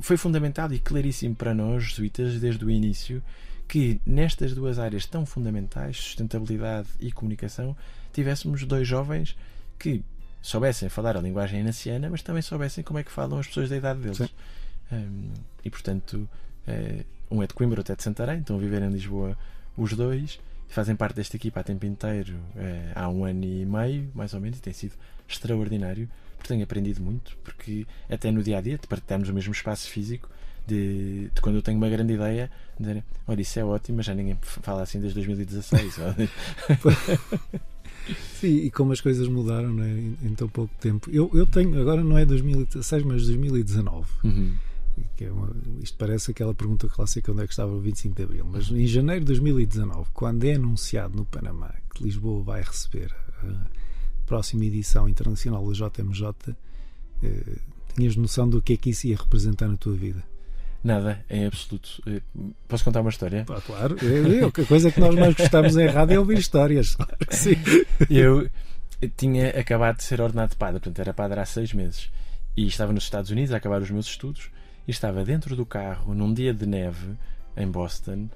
foi 0.00 0.16
fundamental 0.16 0.72
e 0.72 0.78
claríssimo 0.78 1.34
para 1.34 1.54
nós, 1.54 1.84
jesuítas, 1.84 2.40
desde 2.40 2.64
o 2.64 2.70
início, 2.70 3.22
que 3.70 4.00
nestas 4.04 4.52
duas 4.52 4.80
áreas 4.80 5.06
tão 5.06 5.24
fundamentais, 5.24 5.96
sustentabilidade 5.96 6.88
e 6.98 7.12
comunicação, 7.12 7.76
tivéssemos 8.12 8.64
dois 8.64 8.86
jovens 8.86 9.36
que 9.78 10.02
soubessem 10.42 10.88
falar 10.88 11.16
a 11.16 11.20
linguagem 11.20 11.60
inaciana, 11.60 12.10
mas 12.10 12.20
também 12.20 12.42
soubessem 12.42 12.82
como 12.82 12.98
é 12.98 13.04
que 13.04 13.12
falam 13.12 13.38
as 13.38 13.46
pessoas 13.46 13.70
da 13.70 13.76
idade 13.76 14.00
deles. 14.00 14.28
Um, 14.90 15.30
e 15.64 15.70
portanto, 15.70 16.28
uh, 16.66 17.04
um 17.30 17.44
é 17.44 17.46
de 17.46 17.54
Coimbra, 17.54 17.78
outro 17.78 17.92
é 17.92 17.96
de 17.96 18.02
Santarém, 18.02 18.40
estão 18.40 18.56
a 18.56 18.58
viver 18.58 18.82
em 18.82 18.90
Lisboa 18.90 19.38
os 19.76 19.92
dois, 19.92 20.40
fazem 20.66 20.96
parte 20.96 21.14
desta 21.14 21.36
equipa 21.36 21.60
a 21.60 21.62
tempo 21.62 21.86
inteiro 21.86 22.34
uh, 22.56 22.92
há 22.92 23.08
um 23.08 23.24
ano 23.24 23.44
e 23.44 23.64
meio, 23.64 24.10
mais 24.12 24.34
ou 24.34 24.40
menos, 24.40 24.58
e 24.58 24.62
tem 24.62 24.72
sido 24.72 24.94
extraordinário, 25.28 26.10
porque 26.36 26.48
tenho 26.48 26.64
aprendido 26.64 27.00
muito, 27.00 27.38
porque 27.44 27.86
até 28.10 28.32
no 28.32 28.42
dia 28.42 28.58
a 28.58 28.60
dia, 28.60 28.78
de 28.78 28.88
partilharmos 28.88 29.28
o 29.28 29.32
mesmo 29.32 29.52
espaço 29.52 29.88
físico, 29.88 30.28
de, 30.66 31.30
de, 31.34 31.40
quando 31.40 31.56
eu 31.56 31.62
tenho 31.62 31.78
uma 31.78 31.88
grande 31.88 32.14
ideia, 32.14 32.50
dizer, 32.78 33.04
olha, 33.26 33.40
isso 33.40 33.58
é 33.58 33.64
ótimo, 33.64 33.98
mas 33.98 34.06
já 34.06 34.14
ninguém 34.14 34.38
fala 34.40 34.82
assim 34.82 35.00
desde 35.00 35.14
2016. 35.14 35.96
Sim, 38.40 38.56
e 38.56 38.70
como 38.70 38.92
as 38.92 39.00
coisas 39.00 39.28
mudaram 39.28 39.82
é? 39.82 39.88
em, 39.88 40.16
em, 40.22 40.34
tão 40.34 40.48
pouco 40.48 40.74
tempo. 40.80 41.10
Eu, 41.10 41.30
eu 41.34 41.46
tenho, 41.46 41.80
agora 41.80 42.02
não 42.02 42.16
é 42.16 42.24
2016, 42.24 43.04
mas 43.04 43.26
2019. 43.26 44.08
Uhum. 44.24 44.54
Que 45.16 45.24
é 45.24 45.32
uma, 45.32 45.50
isto 45.82 45.96
parece 45.96 46.30
aquela 46.30 46.54
pergunta 46.54 46.88
clássica 46.88 47.32
onde 47.32 47.42
é 47.42 47.46
que 47.46 47.52
estava 47.52 47.72
o 47.72 47.80
25 47.80 48.14
de 48.14 48.22
Abril. 48.22 48.44
Mas 48.50 48.70
em 48.70 48.86
janeiro 48.86 49.20
de 49.20 49.26
2019, 49.26 50.10
quando 50.12 50.44
é 50.44 50.54
anunciado 50.54 51.16
no 51.16 51.24
Panamá 51.24 51.72
que 51.94 52.04
Lisboa 52.04 52.42
vai 52.42 52.62
receber 52.62 53.14
a 53.42 54.26
próxima 54.26 54.64
edição 54.64 55.08
internacional 55.08 55.66
da 55.66 55.72
JMJ, 55.72 56.56
eh, 57.22 57.56
tinhas 57.94 58.16
noção 58.16 58.48
do 58.48 58.62
que 58.62 58.74
é 58.74 58.76
que 58.76 58.90
isso 58.90 59.06
ia 59.06 59.16
representar 59.16 59.68
na 59.68 59.76
tua 59.76 59.94
vida? 59.94 60.22
Nada, 60.82 61.24
em 61.28 61.46
absoluto. 61.46 62.02
Eh, 62.06 62.22
posso 62.66 62.84
contar 62.84 63.02
uma 63.02 63.10
história? 63.10 63.44
Ah, 63.50 63.60
claro, 63.60 63.96
a 64.46 64.66
coisa 64.66 64.90
que 64.90 64.98
nós 64.98 65.14
mais 65.14 65.34
gostamos 65.34 65.76
em 65.76 65.86
rádio 65.86 66.14
é 66.14 66.18
ouvir 66.18 66.38
histórias. 66.38 66.96
Sim. 67.30 67.56
Eu 68.08 68.48
tinha 69.16 69.50
acabado 69.50 69.98
de 69.98 70.04
ser 70.04 70.20
ordenado 70.20 70.50
de 70.50 70.56
padre, 70.56 70.80
portanto 70.80 70.98
era 70.98 71.12
padre 71.12 71.40
há 71.40 71.44
seis 71.44 71.74
meses. 71.74 72.10
E 72.56 72.66
estava 72.66 72.92
nos 72.92 73.04
Estados 73.04 73.30
Unidos 73.30 73.52
a 73.52 73.58
acabar 73.58 73.80
os 73.82 73.90
meus 73.90 74.06
estudos 74.06 74.50
e 74.88 74.90
estava 74.90 75.24
dentro 75.24 75.54
do 75.54 75.66
carro, 75.66 76.14
num 76.14 76.32
dia 76.32 76.52
de 76.52 76.66
neve, 76.66 77.14
em 77.56 77.66
Boston, 77.66 78.28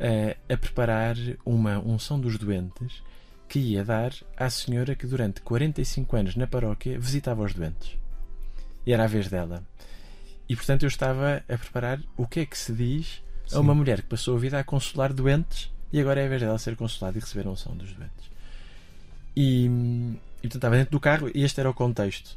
a, 0.00 0.52
a 0.52 0.56
preparar 0.56 1.16
uma 1.44 1.78
unção 1.78 2.18
dos 2.18 2.38
doentes 2.38 3.02
que 3.48 3.58
ia 3.58 3.84
dar 3.84 4.12
à 4.36 4.48
senhora 4.48 4.94
que 4.94 5.06
durante 5.06 5.42
45 5.42 6.16
anos 6.16 6.36
na 6.36 6.46
paróquia 6.46 6.98
visitava 6.98 7.42
os 7.42 7.52
doentes. 7.52 7.98
E 8.86 8.92
era 8.92 9.04
a 9.04 9.06
vez 9.06 9.28
dela. 9.28 9.62
E 10.52 10.56
portanto 10.56 10.82
eu 10.82 10.88
estava 10.88 11.42
a 11.48 11.56
preparar 11.56 11.98
o 12.14 12.26
que 12.26 12.40
é 12.40 12.44
que 12.44 12.58
se 12.58 12.74
diz 12.74 13.22
Sim. 13.46 13.56
a 13.56 13.60
uma 13.60 13.74
mulher 13.74 14.02
que 14.02 14.08
passou 14.08 14.36
a 14.36 14.38
vida 14.38 14.58
a 14.58 14.62
consolar 14.62 15.10
doentes 15.10 15.72
e 15.90 15.98
agora 15.98 16.20
é 16.20 16.26
a 16.26 16.28
vez 16.28 16.42
dela 16.42 16.58
ser 16.58 16.76
consolada 16.76 17.16
e 17.16 17.22
receber 17.22 17.48
a 17.48 17.50
unção 17.50 17.74
dos 17.74 17.90
doentes. 17.94 18.30
E, 19.34 19.64
e 19.64 20.42
portanto 20.42 20.56
estava 20.56 20.76
dentro 20.76 20.92
do 20.92 21.00
carro 21.00 21.30
e 21.34 21.42
este 21.42 21.58
era 21.58 21.70
o 21.70 21.72
contexto. 21.72 22.36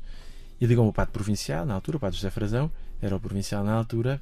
E 0.62 0.66
ligou-me 0.66 0.92
o 0.92 0.94
padre 0.94 1.12
provincial, 1.12 1.66
na 1.66 1.74
altura, 1.74 1.98
o 1.98 2.00
padre 2.00 2.16
José 2.16 2.30
Frazão, 2.30 2.72
era 3.02 3.14
o 3.14 3.20
provincial 3.20 3.66
na 3.66 3.74
altura, 3.74 4.22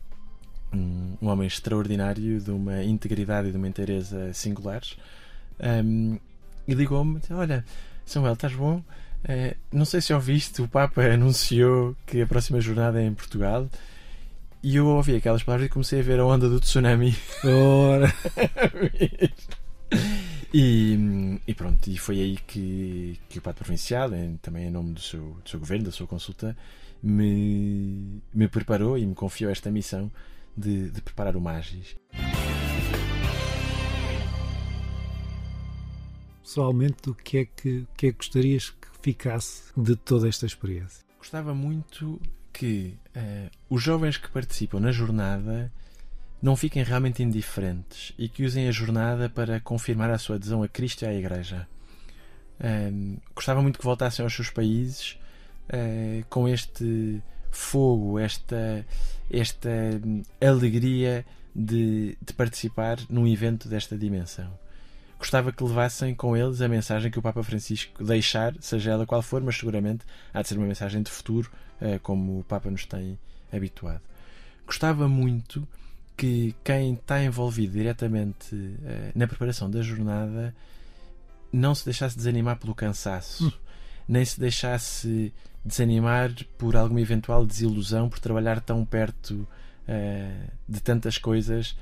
um, 0.74 1.16
um 1.22 1.28
homem 1.28 1.46
extraordinário, 1.46 2.42
de 2.42 2.50
uma 2.50 2.84
integridade 2.84 3.50
e 3.50 3.52
de 3.52 3.58
uma 3.58 3.68
inteireza 3.68 4.34
singulares. 4.34 4.98
Um, 5.86 6.18
e 6.68 6.74
ligou-me: 6.74 7.22
Olha, 7.30 7.64
Samuel, 8.08 8.34
estás 8.34 8.56
bom? 8.56 8.82
Uh, 9.24 9.56
não 9.72 9.86
sei 9.86 10.02
se 10.02 10.14
ouviste, 10.14 10.62
o 10.62 10.68
Papa 10.68 11.02
anunciou 11.08 11.96
que 12.06 12.22
a 12.22 12.28
próxima 12.28 12.60
jornada 12.60 13.02
é 13.02 13.06
em 13.06 13.14
Portugal 13.14 13.70
e 14.62 14.78
eu 14.78 14.88
ouvi 14.88 15.16
aquelas 15.16 15.44
palavras 15.44 15.68
e 15.68 15.70
comecei 15.70 16.00
a 16.00 16.04
ver 16.04 16.20
a 16.20 16.26
onda 16.26 16.48
do 16.50 16.60
tsunami. 16.60 17.16
Ora! 17.44 18.14
e, 20.54 21.40
e, 21.46 21.54
pronto, 21.54 21.90
e 21.90 21.98
foi 21.98 22.20
aí 22.22 22.38
que, 22.48 23.20
que 23.28 23.40
o 23.40 23.42
Papa 23.42 23.60
Provincial, 23.60 24.14
em, 24.14 24.38
também 24.38 24.68
em 24.68 24.72
nome 24.72 24.94
do 24.94 25.02
seu, 25.02 25.38
do 25.44 25.50
seu 25.50 25.60
governo, 25.60 25.86
da 25.86 25.92
sua 25.92 26.08
consulta, 26.08 26.56
me, 27.02 28.22
me 28.34 28.48
preparou 28.48 28.98
e 28.98 29.06
me 29.06 29.14
confiou 29.14 29.52
esta 29.52 29.70
missão 29.70 30.10
de, 30.56 30.90
de 30.90 31.02
preparar 31.02 31.36
o 31.36 31.42
Magis. 31.42 31.98
Pessoalmente, 36.42 37.10
o 37.10 37.16
que 37.16 37.40
é 37.40 37.46
que, 37.46 37.88
que, 37.98 38.08
é 38.08 38.12
que 38.12 38.18
gostarias 38.18 38.70
ficasse 39.04 39.64
de 39.76 39.96
toda 39.96 40.30
esta 40.30 40.46
experiência? 40.46 41.04
Gostava 41.20 41.54
muito 41.54 42.20
que 42.54 42.98
uh, 43.16 43.52
os 43.70 43.84
jovens 43.84 44.18
que 44.18 44.30
participam 44.32 44.80
na 44.80 44.92
jornada 44.92 45.72
não 46.42 46.56
fiquem 46.56 46.84
realmente 46.84 47.22
indiferentes 47.22 48.14
e 48.18 48.30
que 48.30 48.46
usem 48.46 48.68
a 48.68 48.72
jornada 48.72 49.30
para 49.30 49.60
confirmar 49.60 50.10
a 50.10 50.18
sua 50.18 50.38
adesão 50.38 50.64
a 50.64 50.68
Cristo 50.68 51.04
e 51.04 51.06
à 51.06 51.14
Igreja. 51.14 51.68
Uh, 52.60 53.20
gostava 53.36 53.62
muito 53.62 53.78
que 53.78 53.86
voltassem 53.86 54.24
aos 54.24 54.34
seus 54.34 54.50
países 54.50 55.20
uh, 55.68 56.26
com 56.30 56.48
este 56.48 57.22
fogo, 57.52 58.18
esta, 58.18 58.86
esta 59.30 59.70
alegria 60.42 61.26
de, 61.54 62.18
de 62.22 62.34
participar 62.34 63.00
num 63.10 63.28
evento 63.28 63.68
desta 63.68 63.98
dimensão 63.98 64.63
gostava 65.24 65.54
que 65.54 65.64
levassem 65.64 66.14
com 66.14 66.36
eles 66.36 66.60
a 66.60 66.68
mensagem 66.68 67.10
que 67.10 67.18
o 67.18 67.22
Papa 67.22 67.42
Francisco 67.42 68.04
deixar, 68.04 68.54
seja 68.60 68.92
ela 68.92 69.06
qual 69.06 69.22
for, 69.22 69.42
mas 69.42 69.58
seguramente 69.58 70.06
há 70.34 70.42
de 70.42 70.50
ser 70.50 70.58
uma 70.58 70.68
mensagem 70.68 71.02
de 71.02 71.10
futuro, 71.10 71.50
eh, 71.80 71.98
como 72.00 72.40
o 72.40 72.44
Papa 72.44 72.70
nos 72.70 72.86
tem 72.86 73.18
habituado. 73.50 74.02
Gostava 74.66 75.08
muito 75.08 75.66
que 76.18 76.54
quem 76.62 76.96
está 76.96 77.24
envolvido 77.24 77.72
diretamente 77.72 78.54
eh, 78.84 79.14
na 79.16 79.26
preparação 79.26 79.72
da 79.72 79.82
jornada 79.82 80.54
não 81.54 81.74
se 81.74 81.86
deixasse 81.86 82.18
desanimar 82.18 82.58
pelo 82.58 82.76
cansaço, 82.76 83.48
hum. 83.48 83.52
nem 84.06 84.26
se 84.26 84.38
deixasse 84.38 85.34
desanimar 85.64 86.34
por 86.58 86.76
alguma 86.76 87.00
eventual 87.00 87.46
desilusão 87.46 88.10
por 88.10 88.20
trabalhar 88.20 88.60
tão 88.60 88.84
perto 88.84 89.48
uh, 89.88 90.52
de 90.68 90.82
tantas 90.82 91.18
coisas 91.18 91.78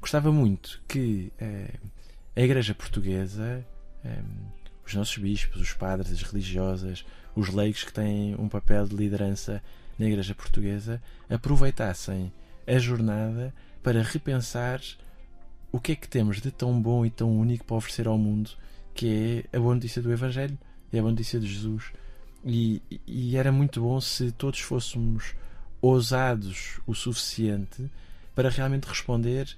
gostava 0.00 0.32
muito 0.32 0.80
que 0.88 1.32
uh, 1.40 1.88
a 2.34 2.40
Igreja 2.40 2.74
Portuguesa, 2.74 3.64
um, 4.04 4.48
os 4.86 4.94
nossos 4.94 5.18
bispos, 5.18 5.60
os 5.60 5.72
padres, 5.72 6.12
as 6.12 6.22
religiosas, 6.22 7.04
os 7.34 7.48
leigos 7.48 7.84
que 7.84 7.92
têm 7.92 8.34
um 8.36 8.48
papel 8.48 8.86
de 8.86 8.96
liderança 8.96 9.62
na 9.98 10.06
Igreja 10.06 10.34
Portuguesa, 10.34 11.02
aproveitassem 11.28 12.32
a 12.66 12.78
jornada 12.78 13.54
para 13.82 14.02
repensar 14.02 14.80
o 15.70 15.80
que 15.80 15.92
é 15.92 15.96
que 15.96 16.08
temos 16.08 16.40
de 16.40 16.50
tão 16.50 16.80
bom 16.80 17.04
e 17.04 17.10
tão 17.10 17.30
único 17.30 17.64
para 17.64 17.76
oferecer 17.76 18.06
ao 18.06 18.18
mundo, 18.18 18.50
que 18.94 19.44
é 19.52 19.56
a 19.56 19.60
boa 19.60 19.74
notícia 19.74 20.00
do 20.00 20.12
Evangelho, 20.12 20.58
é 20.92 20.98
a 20.98 21.02
boa 21.02 21.12
notícia 21.12 21.38
de 21.38 21.46
Jesus. 21.46 21.92
E, 22.44 22.82
e 23.06 23.36
era 23.36 23.52
muito 23.52 23.80
bom 23.82 24.00
se 24.00 24.32
todos 24.32 24.60
fôssemos 24.60 25.34
ousados 25.80 26.80
o 26.86 26.94
suficiente 26.94 27.90
para 28.38 28.50
realmente 28.50 28.84
responder 28.84 29.48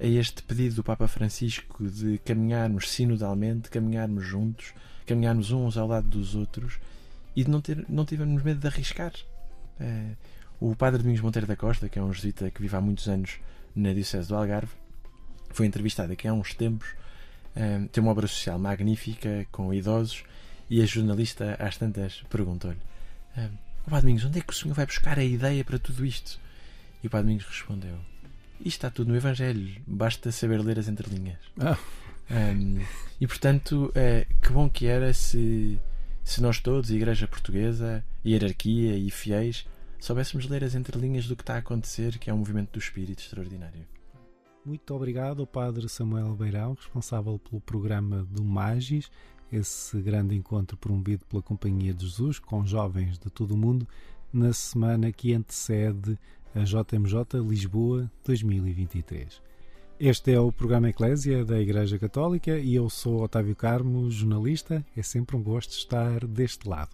a 0.00 0.06
este 0.06 0.42
pedido 0.42 0.76
do 0.76 0.82
Papa 0.82 1.06
Francisco 1.06 1.86
de 1.86 2.16
caminharmos 2.24 2.90
sinodalmente, 2.90 3.68
caminharmos 3.68 4.24
juntos, 4.24 4.72
caminharmos 5.04 5.50
uns 5.50 5.76
ao 5.76 5.86
lado 5.86 6.08
dos 6.08 6.34
outros 6.34 6.78
e 7.36 7.44
de 7.44 7.50
não, 7.50 7.60
ter, 7.60 7.84
não 7.86 8.06
tivermos 8.06 8.42
medo 8.42 8.58
de 8.58 8.66
arriscar. 8.66 9.12
É, 9.78 10.12
o 10.58 10.74
Padre 10.74 11.02
Domingos 11.02 11.20
Monteiro 11.20 11.46
da 11.46 11.54
Costa, 11.54 11.86
que 11.86 11.98
é 11.98 12.02
um 12.02 12.10
jesuíta 12.14 12.50
que 12.50 12.62
vive 12.62 12.74
há 12.74 12.80
muitos 12.80 13.08
anos 13.08 13.32
na 13.76 13.92
Diocese 13.92 14.28
do 14.28 14.34
Algarve, 14.34 14.72
foi 15.50 15.66
entrevistado 15.66 16.10
aqui 16.14 16.26
há 16.26 16.32
uns 16.32 16.54
tempos. 16.54 16.88
É, 17.54 17.78
tem 17.92 18.02
uma 18.02 18.10
obra 18.10 18.26
social 18.26 18.58
magnífica 18.58 19.46
com 19.52 19.74
idosos 19.74 20.24
e 20.70 20.80
a 20.80 20.86
jornalista 20.86 21.56
às 21.58 21.76
tantas 21.76 22.22
perguntou-lhe: 22.30 22.80
é, 23.36 23.50
Padre 23.84 24.00
Domingos, 24.00 24.24
onde 24.24 24.38
é 24.38 24.42
que 24.42 24.50
o 24.54 24.56
senhor 24.56 24.72
vai 24.72 24.86
buscar 24.86 25.18
a 25.18 25.24
ideia 25.24 25.62
para 25.62 25.78
tudo 25.78 26.06
isto? 26.06 26.40
E 27.04 27.06
o 27.06 27.10
Padre 27.10 27.26
Domingos 27.26 27.46
respondeu: 27.46 27.98
Isto 28.60 28.66
está 28.66 28.90
tudo 28.90 29.08
no 29.08 29.16
Evangelho, 29.16 29.82
basta 29.86 30.30
saber 30.30 30.60
ler 30.60 30.78
as 30.78 30.88
entrelinhas. 30.88 31.38
Ah. 31.58 31.78
Um, 32.30 32.78
e 33.20 33.26
portanto, 33.26 33.90
é, 33.94 34.26
que 34.40 34.52
bom 34.52 34.68
que 34.68 34.86
era 34.86 35.12
se, 35.12 35.80
se 36.22 36.40
nós 36.40 36.60
todos, 36.60 36.90
Igreja 36.90 37.26
Portuguesa, 37.26 38.04
hierarquia 38.24 38.96
e 38.96 39.10
fiéis, 39.10 39.66
soubéssemos 39.98 40.46
ler 40.46 40.62
as 40.62 40.74
entrelinhas 40.74 41.26
do 41.26 41.34
que 41.34 41.42
está 41.42 41.54
a 41.54 41.58
acontecer, 41.58 42.18
que 42.18 42.30
é 42.30 42.34
um 42.34 42.38
movimento 42.38 42.72
do 42.72 42.78
espírito 42.78 43.20
extraordinário. 43.20 43.86
Muito 44.64 44.94
obrigado 44.94 45.40
ao 45.40 45.46
Padre 45.46 45.88
Samuel 45.88 46.34
Beirão, 46.36 46.74
responsável 46.74 47.38
pelo 47.38 47.62
programa 47.62 48.24
do 48.30 48.44
Magis, 48.44 49.10
esse 49.50 50.00
grande 50.00 50.36
encontro 50.36 50.76
promovido 50.76 51.24
pela 51.24 51.42
Companhia 51.42 51.92
de 51.92 52.06
Jesus 52.06 52.38
com 52.38 52.64
jovens 52.64 53.18
de 53.18 53.30
todo 53.30 53.54
o 53.54 53.56
mundo, 53.56 53.88
na 54.32 54.52
semana 54.52 55.12
que 55.12 55.34
antecede 55.34 56.18
a 56.54 56.60
JMJ 56.60 57.40
Lisboa 57.46 58.10
2023. 58.24 59.42
Este 59.98 60.32
é 60.32 60.40
o 60.40 60.50
programa 60.50 60.88
Eclésia 60.88 61.44
da 61.44 61.60
Igreja 61.60 61.98
Católica 61.98 62.58
e 62.58 62.74
eu 62.74 62.88
sou 62.88 63.22
Otávio 63.22 63.54
Carmo, 63.54 64.10
jornalista. 64.10 64.84
É 64.96 65.02
sempre 65.02 65.36
um 65.36 65.42
gosto 65.42 65.72
estar 65.72 66.26
deste 66.26 66.68
lado. 66.68 66.90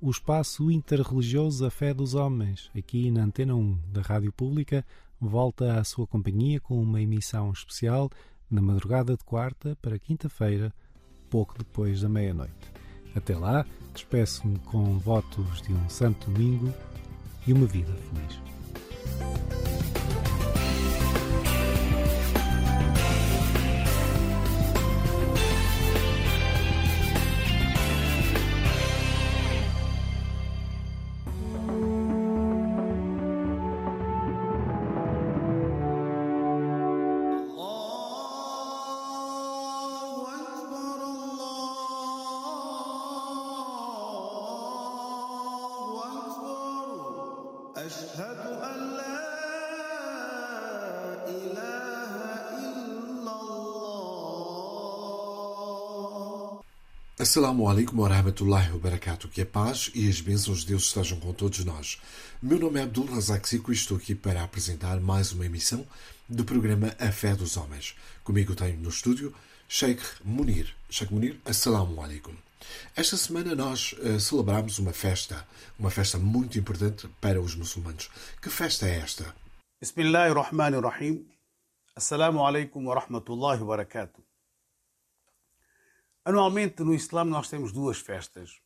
O 0.00 0.10
espaço 0.10 0.70
interreligioso 0.70 1.66
A 1.66 1.70
Fé 1.70 1.92
dos 1.92 2.14
Homens, 2.14 2.70
aqui 2.74 3.10
na 3.10 3.24
Antena 3.24 3.54
1 3.54 3.78
da 3.92 4.00
Rádio 4.00 4.32
Pública, 4.32 4.84
volta 5.20 5.78
à 5.78 5.84
sua 5.84 6.06
companhia 6.06 6.58
com 6.60 6.80
uma 6.80 7.02
emissão 7.02 7.52
especial 7.52 8.08
na 8.50 8.62
madrugada 8.62 9.16
de 9.16 9.24
quarta 9.24 9.76
para 9.82 9.98
quinta-feira, 9.98 10.72
pouco 11.28 11.58
depois 11.58 12.00
da 12.00 12.08
meia-noite. 12.08 12.79
Até 13.14 13.36
lá, 13.36 13.64
despeço-me 13.92 14.58
com 14.60 14.98
votos 14.98 15.62
de 15.62 15.72
um 15.72 15.88
santo 15.88 16.30
domingo 16.30 16.72
e 17.46 17.52
uma 17.52 17.66
vida 17.66 17.92
feliz. 17.92 18.40
Assalamu 57.30 57.68
alaikum 57.68 58.00
wa 58.00 58.08
rahmatullahi 58.08 58.72
wa 58.72 58.78
barakatuh. 58.78 59.28
Que 59.28 59.42
a 59.42 59.46
paz 59.46 59.88
e 59.94 60.08
as 60.08 60.20
bênçãos 60.20 60.62
de 60.62 60.66
Deus 60.66 60.86
estejam 60.86 61.20
com 61.20 61.32
todos 61.32 61.64
nós. 61.64 62.00
Meu 62.42 62.58
nome 62.58 62.80
é 62.80 62.82
Abdul 62.82 63.06
Razak 63.06 63.54
e 63.54 63.72
estou 63.72 63.98
aqui 63.98 64.16
para 64.16 64.42
apresentar 64.42 64.98
mais 64.98 65.30
uma 65.30 65.46
emissão 65.46 65.86
do 66.28 66.44
programa 66.44 66.92
A 66.98 67.12
Fé 67.12 67.36
dos 67.36 67.56
Homens. 67.56 67.94
Comigo 68.24 68.56
tenho 68.56 68.80
no 68.80 68.88
estúdio 68.88 69.32
Sheikh 69.68 70.02
Munir. 70.24 70.74
Sheikh 70.90 71.14
Munir, 71.14 71.38
Assalamu 71.44 72.02
alaikum. 72.02 72.34
Esta 72.96 73.16
semana 73.16 73.54
nós 73.54 73.92
uh, 73.92 74.18
celebramos 74.18 74.80
uma 74.80 74.92
festa, 74.92 75.46
uma 75.78 75.88
festa 75.88 76.18
muito 76.18 76.58
importante 76.58 77.08
para 77.20 77.40
os 77.40 77.54
muçulmanos. 77.54 78.10
Que 78.42 78.50
festa 78.50 78.88
é 78.88 78.96
esta? 78.96 79.32
Bismillahirrahmanirrahim. 79.80 81.24
Assalamu 81.94 82.44
alaikum 82.44 82.88
wa 82.88 82.96
rahmatullahi 82.96 83.60
wa 83.60 83.66
barakatuh. 83.68 84.29
Anualmente 86.24 86.82
no 86.82 86.94
Islã 86.94 87.24
nós 87.24 87.48
temos 87.48 87.72
duas 87.72 87.98
festas, 87.98 88.60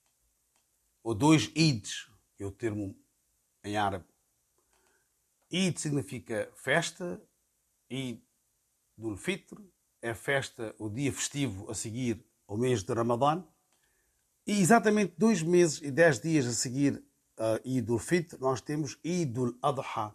ou 1.03 1.15
dois 1.15 1.51
Eids, 1.55 2.11
que 2.37 2.43
é 2.43 2.47
o 2.47 2.51
termo 2.51 2.97
em 3.63 3.77
árabe. 3.77 4.07
Eid 5.51 5.81
significa 5.81 6.53
festa, 6.57 7.23
Eid 7.89 8.23
do 8.97 9.17
Fitr 9.17 9.57
é 10.03 10.15
festa, 10.15 10.75
o 10.79 10.89
dia 10.89 11.13
festivo 11.13 11.71
a 11.71 11.75
seguir 11.75 12.25
ao 12.47 12.57
mês 12.57 12.83
de 12.83 12.93
Ramadã. 12.93 13.43
E 14.47 14.61
exatamente 14.61 15.15
dois 15.17 15.43
meses 15.43 15.81
e 15.81 15.91
dez 15.91 16.21
dias 16.21 16.47
a 16.47 16.53
seguir 16.53 17.03
a 17.39 17.61
Eid 17.65 17.91
al 17.91 17.99
Fitr, 17.99 18.37
nós 18.41 18.61
temos 18.61 18.99
Eid 19.05 19.39
al 19.39 19.55
Adha, 19.63 20.15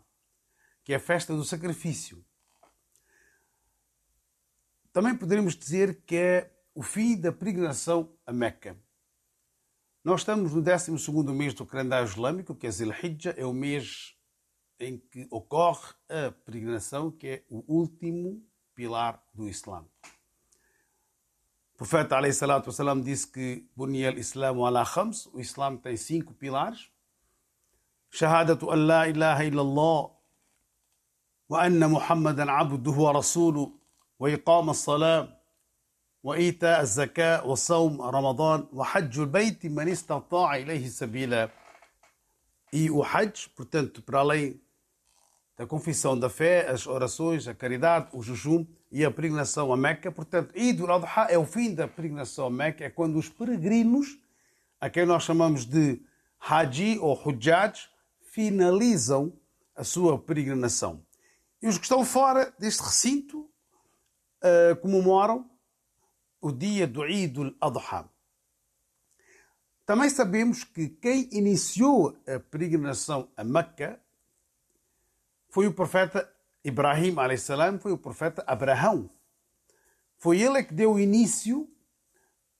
que 0.84 0.93
é 0.93 0.97
a 0.97 0.99
festa 0.99 1.36
do 1.36 1.43
sacrifício. 1.43 2.23
Também 4.91 5.15
poderíamos 5.15 5.56
dizer 5.56 6.02
que 6.06 6.15
é 6.15 6.59
o 6.79 6.81
fim 6.81 7.19
da 7.19 7.29
peregrinação 7.29 8.09
a 8.25 8.31
Meca. 8.31 8.73
Nós 10.01 10.21
estamos 10.21 10.53
no 10.53 10.61
12 10.61 10.91
mês 11.33 11.53
do 11.53 11.65
calendário 11.65 12.07
islâmico, 12.07 12.55
que 12.55 12.67
é 12.67 12.71
Zilhijjah, 12.71 13.35
é 13.35 13.45
o 13.45 13.51
mês 13.51 14.15
em 14.79 14.97
que 14.97 15.27
ocorre 15.29 15.89
a 16.07 16.31
peregrinação, 16.31 17.11
que 17.11 17.27
é 17.27 17.43
o 17.49 17.65
último 17.67 18.41
pilar 18.73 19.21
do 19.33 19.49
Islã. 19.49 19.85
O 21.73 21.77
profeta 21.79 22.15
alayhi 22.15 22.31
disse 23.03 23.27
que 23.27 23.69
Buniel 23.75 24.17
Islam 24.17 24.63
ala 24.63 24.85
khams, 24.85 25.25
o 25.33 25.41
Islã 25.41 25.75
tem 25.75 25.97
cinco 25.97 26.33
pilares. 26.33 26.89
Shahadatu 28.09 28.71
an 28.71 28.87
la 28.87 29.05
ilaha 29.09 29.43
illallah 29.43 30.11
wa 31.49 31.61
anna 31.61 31.89
Muhammadan 31.89 32.47
abduhu 32.47 33.01
wa 33.03 33.11
rasuluhu 33.11 33.77
wa 34.17 34.30
iqama 34.30 34.73
salam. 34.73 35.38
وإيتاء 36.22 36.80
الزكاة 36.80 37.47
وصوم 37.47 38.03
رمضان 38.03 38.66
وحج 38.72 39.18
البيت 39.18 39.66
من 39.66 39.88
استطاع 39.88 40.57
إليه 40.57 40.88
سبيلا 40.88 41.51
e 42.74 42.90
o 42.90 43.05
Hajj, 43.05 43.51
portanto, 43.55 44.03
para 44.03 44.18
além 44.18 44.61
da 45.57 45.64
confissão 45.64 46.18
da 46.18 46.28
fé, 46.28 46.68
as 46.68 46.88
orações, 46.88 47.47
a 47.47 47.55
caridade, 47.55 48.09
o 48.12 48.20
jejum 48.20 48.66
e 48.90 49.05
a 49.05 49.12
peregrinação 49.12 49.72
a 49.72 49.76
Meca. 49.76 50.11
Portanto, 50.11 50.51
Eid 50.57 50.82
al-Adha 50.82 51.32
é 51.32 51.38
o 51.38 51.47
fim 51.47 51.72
da 51.72 51.86
peregrinação 51.86 52.47
a 52.47 52.51
Meca, 52.51 52.84
é 52.84 52.90
quando 52.90 53.16
os 53.16 53.28
peregrinos, 53.28 54.18
a 54.80 54.90
quem 54.90 55.07
nós 55.07 55.22
chamamos 55.22 55.64
de 55.64 56.03
Haji 56.40 56.99
ou 56.99 57.16
Hujjaj, 57.16 57.88
finalizam 58.32 59.32
a 59.76 59.84
sua 59.84 60.18
peregrinação. 60.18 61.01
E 61.62 61.68
os 61.68 61.78
que 61.78 61.84
estão 61.84 62.05
fora 62.05 62.53
deste 62.59 62.82
recinto 62.82 63.49
uh, 64.42 64.74
comemoram 64.82 65.49
o 66.41 66.51
dia 66.51 66.87
do 66.87 67.05
Eid 67.05 67.55
al-Adha. 67.59 68.09
Também 69.85 70.09
sabemos 70.09 70.63
que 70.63 70.87
quem 70.87 71.27
iniciou 71.31 72.15
a 72.27 72.39
peregrinação 72.39 73.27
a 73.35 73.43
Meca 73.43 73.99
foi 75.49 75.65
o 75.65 75.73
profeta 75.73 76.31
Ibrahim, 76.63 77.15
salam, 77.37 77.79
foi 77.79 77.91
o 77.91 77.97
profeta 77.97 78.43
Abraão. 78.45 79.09
Foi 80.17 80.39
ele 80.39 80.63
que 80.63 80.73
deu 80.73 80.93
o 80.93 80.99
início 80.99 81.67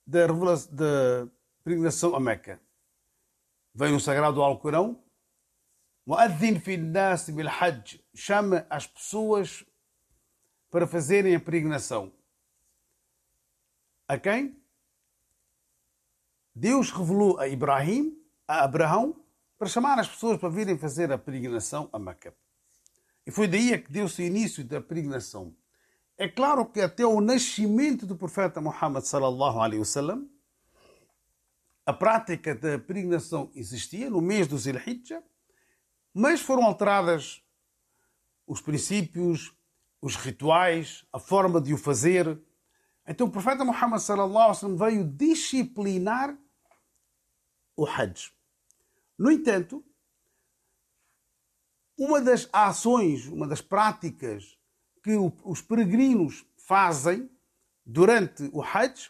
da, 0.08 0.26
da 0.26 1.28
peregrinação 1.64 2.16
a 2.16 2.20
Meca. 2.20 2.60
Veio 3.76 3.94
no 3.94 4.00
sagrado 4.00 4.42
Alcorão, 4.42 5.00
Mu'adhin 6.06 6.60
fi 6.60 6.76
nas 6.76 7.30
bil 7.30 7.48
hajj, 7.48 8.02
chama 8.16 8.66
as 8.68 8.88
pessoas 8.88 9.64
para 10.72 10.88
fazerem 10.88 11.36
a 11.36 11.40
peregrinação. 11.40 12.12
A 14.10 14.18
quem? 14.18 14.60
Deus 16.56 16.90
revelou 16.90 17.40
a 17.40 17.48
Ibrahim, 17.48 18.20
a 18.48 18.64
Abraão, 18.64 19.24
para 19.56 19.68
chamar 19.68 20.00
as 20.00 20.08
pessoas 20.08 20.40
para 20.40 20.50
virem 20.50 20.80
fazer 20.80 21.12
a 21.12 21.18
peregrinação 21.18 21.88
a 21.94 22.00
Meca. 22.00 22.36
E 23.24 23.30
foi 23.30 23.48
daí 23.48 23.78
que 23.78 23.92
deu-se 23.92 24.20
o 24.24 24.26
início 24.26 24.64
da 24.66 24.82
peregrinação. 24.82 25.56
É 26.18 26.28
claro 26.28 26.66
que 26.66 26.82
até 26.82 27.06
o 27.06 27.22
nascimento 27.22 28.08
do 28.08 28.16
profeta 28.16 28.60
Muhammad 28.60 29.04
sallallahu 29.04 29.60
alaihi 29.60 29.80
wasallam, 29.80 30.28
a 31.86 31.94
prática 31.94 32.56
da 32.56 32.80
peregrinação 32.80 33.52
existia 33.54 34.10
no 34.10 34.22
mês 34.22 34.48
do 34.48 34.58
Zilhijjah, 34.58 35.22
mas 36.12 36.42
foram 36.42 36.64
alteradas 36.64 37.44
os 38.48 38.60
princípios, 38.60 39.54
os 40.02 40.16
rituais, 40.16 41.06
a 41.14 41.20
forma 41.20 41.62
de 41.62 41.76
o 41.76 41.78
fazer. 41.78 42.42
Então 43.10 43.26
o 43.26 43.32
profeta 43.32 43.66
Muhammad 43.66 44.00
sallallahu 44.00 44.52
alaihi 44.52 44.78
veio 44.78 45.04
disciplinar 45.04 46.38
o 47.76 47.84
Hajj. 47.84 48.32
No 49.18 49.32
entanto, 49.32 49.84
uma 51.98 52.22
das 52.22 52.48
ações, 52.54 53.26
uma 53.26 53.48
das 53.48 53.62
práticas 53.62 54.56
que 55.04 55.18
os 55.44 55.60
peregrinos 55.60 56.46
fazem 56.56 57.28
durante 57.84 58.48
o 58.54 58.62
Hajj 58.62 59.10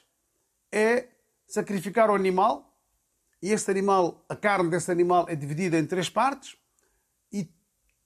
é 0.71 1.09
sacrificar 1.45 2.09
o 2.09 2.15
animal 2.15 2.73
e 3.41 3.51
este 3.51 3.69
animal, 3.69 4.23
a 4.29 4.35
carne 4.35 4.69
desse 4.69 4.89
animal 4.89 5.27
é 5.27 5.35
dividida 5.35 5.77
em 5.77 5.85
três 5.85 6.09
partes 6.09 6.57
e 7.33 7.51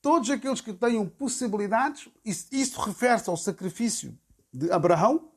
todos 0.01 0.31
aqueles 0.31 0.59
que 0.59 0.73
tenham 0.73 1.07
possibilidades, 1.07 2.09
isso, 2.25 2.81
refere-se 2.81 3.29
ao 3.29 3.37
sacrifício 3.37 4.17
de 4.51 4.71
Abraão, 4.71 5.32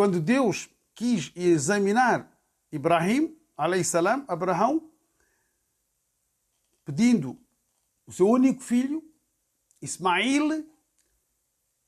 quando 0.00 0.18
Deus 0.18 0.70
quis 0.94 1.30
examinar 1.36 2.34
Ibrahim, 2.72 3.36
salam, 3.84 4.24
Abraão, 4.26 4.90
pedindo 6.86 7.38
o 8.06 8.10
seu 8.10 8.26
único 8.26 8.62
filho, 8.62 9.04
Ismail, 9.82 10.66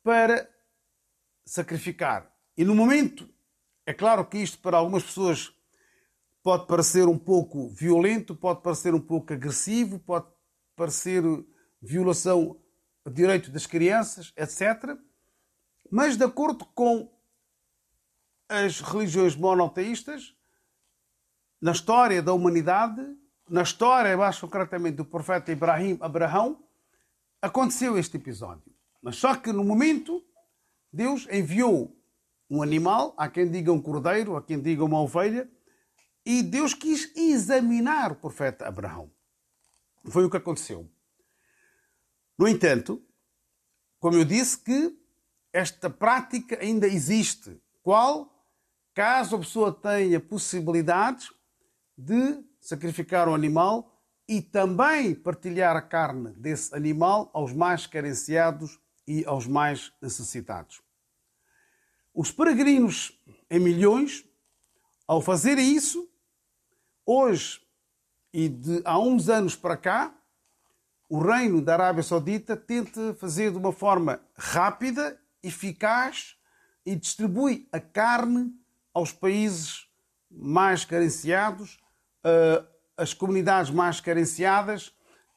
para 0.02 0.46
sacrificar. 1.46 2.30
E 2.54 2.66
no 2.66 2.74
momento, 2.74 3.26
é 3.86 3.94
claro 3.94 4.26
que 4.26 4.36
isto 4.36 4.58
para 4.58 4.76
algumas 4.76 5.04
pessoas 5.04 5.50
pode 6.42 6.66
parecer 6.66 7.08
um 7.08 7.18
pouco 7.18 7.70
violento, 7.70 8.36
pode 8.36 8.60
parecer 8.60 8.92
um 8.92 9.00
pouco 9.00 9.32
agressivo, 9.32 9.98
pode 9.98 10.26
parecer 10.76 11.22
violação 11.80 12.60
do 13.06 13.10
direito 13.10 13.50
das 13.50 13.64
crianças, 13.64 14.34
etc. 14.36 14.98
Mas 15.90 16.18
de 16.18 16.24
acordo 16.24 16.66
com 16.74 17.10
as 18.48 18.80
religiões 18.80 19.36
monoteístas, 19.36 20.34
na 21.60 21.72
história 21.72 22.22
da 22.22 22.32
humanidade, 22.32 23.00
na 23.48 23.62
história, 23.62 24.16
mais 24.16 24.38
concretamente 24.38 24.96
do 24.96 25.04
profeta 25.04 25.52
Ibrahim, 25.52 25.98
Abraão, 26.00 26.62
aconteceu 27.40 27.98
este 27.98 28.16
episódio. 28.16 28.72
Mas 29.00 29.16
só 29.16 29.34
que 29.36 29.52
no 29.52 29.64
momento, 29.64 30.24
Deus 30.92 31.26
enviou 31.30 31.96
um 32.48 32.62
animal, 32.62 33.14
há 33.16 33.28
quem 33.28 33.50
diga 33.50 33.72
um 33.72 33.80
cordeiro, 33.80 34.36
há 34.36 34.42
quem 34.42 34.60
diga 34.60 34.84
uma 34.84 35.00
ovelha, 35.00 35.50
e 36.24 36.42
Deus 36.42 36.74
quis 36.74 37.14
examinar 37.16 38.12
o 38.12 38.16
profeta 38.16 38.66
Abraão. 38.66 39.10
Foi 40.04 40.24
o 40.24 40.30
que 40.30 40.36
aconteceu. 40.36 40.88
No 42.38 42.46
entanto, 42.48 43.02
como 44.02 44.16
eu 44.16 44.24
disse, 44.24 44.58
que 44.58 44.98
esta 45.52 45.88
prática 45.88 46.58
ainda 46.60 46.88
existe. 46.88 47.62
Qual? 47.82 48.31
Caso 48.94 49.36
a 49.36 49.38
pessoa 49.38 49.72
tenha 49.72 50.20
possibilidades 50.20 51.32
de 51.96 52.44
sacrificar 52.60 53.28
um 53.28 53.34
animal 53.34 53.90
e 54.28 54.40
também 54.40 55.14
partilhar 55.14 55.76
a 55.76 55.82
carne 55.82 56.32
desse 56.34 56.74
animal 56.74 57.30
aos 57.32 57.52
mais 57.52 57.86
carenciados 57.86 58.78
e 59.06 59.24
aos 59.24 59.46
mais 59.46 59.92
necessitados. 60.00 60.80
Os 62.14 62.30
peregrinos 62.30 63.18
em 63.50 63.58
milhões, 63.58 64.24
ao 65.06 65.20
fazerem 65.20 65.74
isso, 65.74 66.08
Hoje 67.04 67.60
e 68.32 68.48
de 68.48 68.80
há 68.84 68.96
uns 68.98 69.28
anos 69.28 69.56
para 69.56 69.76
cá, 69.76 70.14
o 71.08 71.18
reino 71.18 71.60
da 71.60 71.74
Arábia 71.74 72.02
Saudita 72.02 72.56
tenta 72.56 73.12
fazer 73.14 73.50
de 73.50 73.58
uma 73.58 73.72
forma 73.72 74.20
rápida, 74.36 75.20
eficaz 75.42 76.36
e 76.86 76.94
distribui 76.94 77.68
a 77.72 77.80
carne 77.80 78.52
aos 78.94 79.12
países 79.12 79.86
mais 80.30 80.84
carenciados, 80.84 81.78
eh, 82.24 82.64
as 82.96 83.12
comunidades 83.12 83.70
mais 83.70 84.00
carenciadas, 84.00 84.94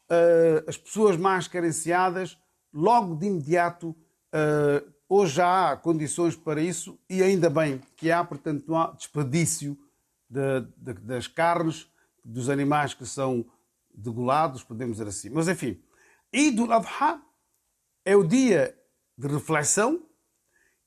eh, 0.10 0.64
as 0.68 0.78
pessoas 0.78 1.18
mais 1.18 1.48
carenciadas, 1.48 2.38
logo 2.74 3.16
de 3.16 3.28
imediato. 3.28 3.96
Eh, 4.32 4.84
hoje 5.10 5.36
já 5.36 5.72
há 5.72 5.78
condições 5.78 6.36
para 6.36 6.62
isso 6.62 7.00
e 7.10 7.22
ainda 7.24 7.50
bem 7.50 7.82
que 7.96 8.12
há, 8.12 8.24
portanto, 8.24 8.66
não 8.68 8.78
há 8.78 8.92
desperdício 8.92 9.78
de, 10.30 10.62
de, 10.78 10.94
das 11.02 11.28
carnes 11.28 11.88
dos 12.24 12.50
animais 12.50 12.94
que 12.94 13.06
são 13.06 13.46
degolados, 13.94 14.64
podemos 14.64 14.98
dizer 14.98 15.10
assim. 15.10 15.30
Mas 15.30 15.48
enfim, 15.48 15.82
Eid 16.32 16.60
al-Adha 16.60 17.22
é 18.04 18.16
o 18.16 18.24
dia 18.24 18.78
de 19.18 19.28
reflexão, 19.28 20.04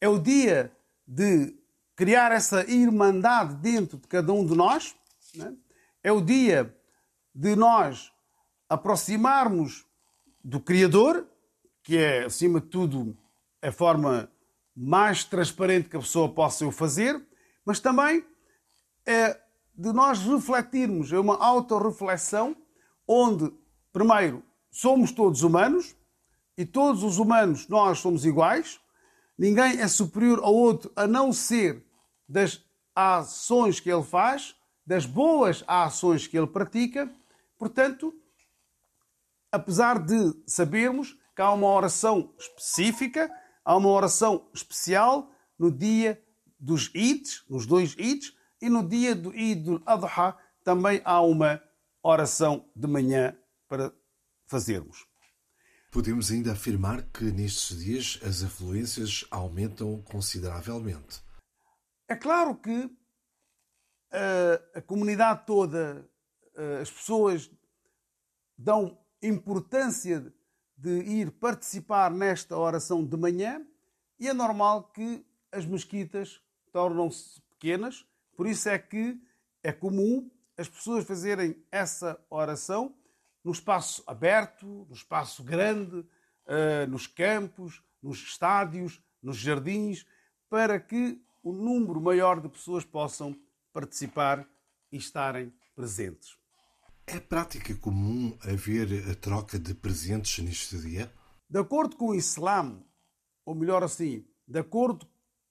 é 0.00 0.08
o 0.08 0.18
dia 0.18 0.70
de 1.06 1.56
criar 1.98 2.30
essa 2.30 2.64
irmandade 2.70 3.56
dentro 3.56 3.98
de 3.98 4.06
cada 4.06 4.32
um 4.32 4.46
de 4.46 4.54
nós, 4.54 4.94
né? 5.34 5.52
é 6.00 6.12
o 6.12 6.20
dia 6.20 6.72
de 7.34 7.56
nós 7.56 8.12
aproximarmos 8.68 9.84
do 10.44 10.60
Criador, 10.60 11.26
que 11.82 11.96
é, 11.96 12.24
acima 12.24 12.60
de 12.60 12.68
tudo, 12.68 13.18
a 13.60 13.72
forma 13.72 14.30
mais 14.76 15.24
transparente 15.24 15.88
que 15.88 15.96
a 15.96 16.00
pessoa 16.00 16.28
possa 16.28 16.64
o 16.64 16.70
fazer, 16.70 17.20
mas 17.64 17.80
também 17.80 18.24
é 19.04 19.36
de 19.74 19.92
nós 19.92 20.20
refletirmos, 20.20 21.12
é 21.12 21.18
uma 21.18 21.36
autorreflexão 21.36 22.56
onde, 23.08 23.52
primeiro, 23.92 24.44
somos 24.70 25.10
todos 25.10 25.42
humanos 25.42 25.96
e 26.56 26.64
todos 26.64 27.02
os 27.02 27.18
humanos 27.18 27.66
nós 27.66 27.98
somos 27.98 28.24
iguais, 28.24 28.78
ninguém 29.36 29.80
é 29.80 29.88
superior 29.88 30.38
ao 30.44 30.54
outro 30.54 30.92
a 30.94 31.04
não 31.04 31.32
ser 31.32 31.87
das 32.28 32.62
ações 32.94 33.80
que 33.80 33.90
ele 33.90 34.02
faz, 34.02 34.54
das 34.84 35.06
boas 35.06 35.64
ações 35.66 36.26
que 36.26 36.36
ele 36.36 36.46
pratica. 36.46 37.10
Portanto, 37.56 38.14
apesar 39.50 39.98
de 39.98 40.34
sabermos 40.46 41.16
que 41.34 41.42
há 41.42 41.52
uma 41.52 41.68
oração 41.68 42.34
específica, 42.38 43.30
há 43.64 43.76
uma 43.76 43.88
oração 43.88 44.48
especial 44.52 45.30
no 45.58 45.70
dia 45.70 46.22
dos 46.58 46.90
Eids, 46.94 47.44
nos 47.48 47.66
dois 47.66 47.96
Eids, 47.96 48.34
e 48.60 48.68
no 48.68 48.86
dia 48.86 49.14
do 49.14 49.32
Eid 49.32 49.80
al-Adha 49.86 50.36
também 50.64 51.00
há 51.04 51.20
uma 51.20 51.62
oração 52.02 52.68
de 52.74 52.86
manhã 52.86 53.36
para 53.68 53.92
fazermos. 54.46 55.06
Podemos 55.90 56.30
ainda 56.30 56.52
afirmar 56.52 57.02
que 57.02 57.24
nestes 57.24 57.78
dias 57.78 58.18
as 58.22 58.42
afluências 58.42 59.24
aumentam 59.30 60.02
consideravelmente. 60.02 61.20
É 62.08 62.16
claro 62.16 62.54
que 62.54 62.90
a, 64.10 64.16
eh, 64.16 64.62
a 64.76 64.80
comunidade 64.80 65.44
toda, 65.44 66.08
eh, 66.56 66.78
as 66.80 66.90
pessoas 66.90 67.50
dão 68.56 68.98
importância 69.22 70.32
de 70.74 71.00
ir 71.00 71.30
participar 71.32 72.10
nesta 72.10 72.56
oração 72.56 73.04
de 73.04 73.14
manhã 73.14 73.62
e 74.18 74.26
é 74.26 74.32
normal 74.32 74.84
que 74.84 75.22
as 75.52 75.66
mesquitas 75.66 76.40
tornam-se 76.72 77.42
pequenas. 77.42 78.06
Por 78.34 78.46
isso 78.46 78.70
é 78.70 78.78
que 78.78 79.20
é 79.62 79.70
comum 79.70 80.30
as 80.56 80.68
pessoas 80.68 81.04
fazerem 81.04 81.62
essa 81.70 82.18
oração 82.30 82.94
no 83.44 83.52
espaço 83.52 84.02
aberto, 84.06 84.86
no 84.88 84.94
espaço 84.94 85.42
grande, 85.42 86.06
eh, 86.46 86.86
nos 86.86 87.06
campos, 87.06 87.82
nos 88.02 88.18
estádios, 88.18 89.02
nos 89.22 89.36
jardins, 89.36 90.06
para 90.48 90.80
que 90.80 91.20
o 91.48 91.52
número 91.52 91.98
maior 91.98 92.40
de 92.40 92.48
pessoas 92.48 92.84
possam 92.84 93.34
participar 93.72 94.46
e 94.92 94.98
estarem 94.98 95.50
presentes. 95.74 96.36
É 97.06 97.18
prática 97.18 97.74
comum 97.76 98.36
haver 98.42 99.08
a 99.10 99.14
troca 99.14 99.58
de 99.58 99.72
presentes 99.72 100.44
neste 100.44 100.76
dia? 100.78 101.10
De 101.48 101.58
acordo 101.58 101.96
com 101.96 102.08
o 102.08 102.14
Islã, 102.14 102.78
ou 103.46 103.54
melhor 103.54 103.82
assim, 103.82 104.26
de 104.46 104.58
acordo 104.58 105.08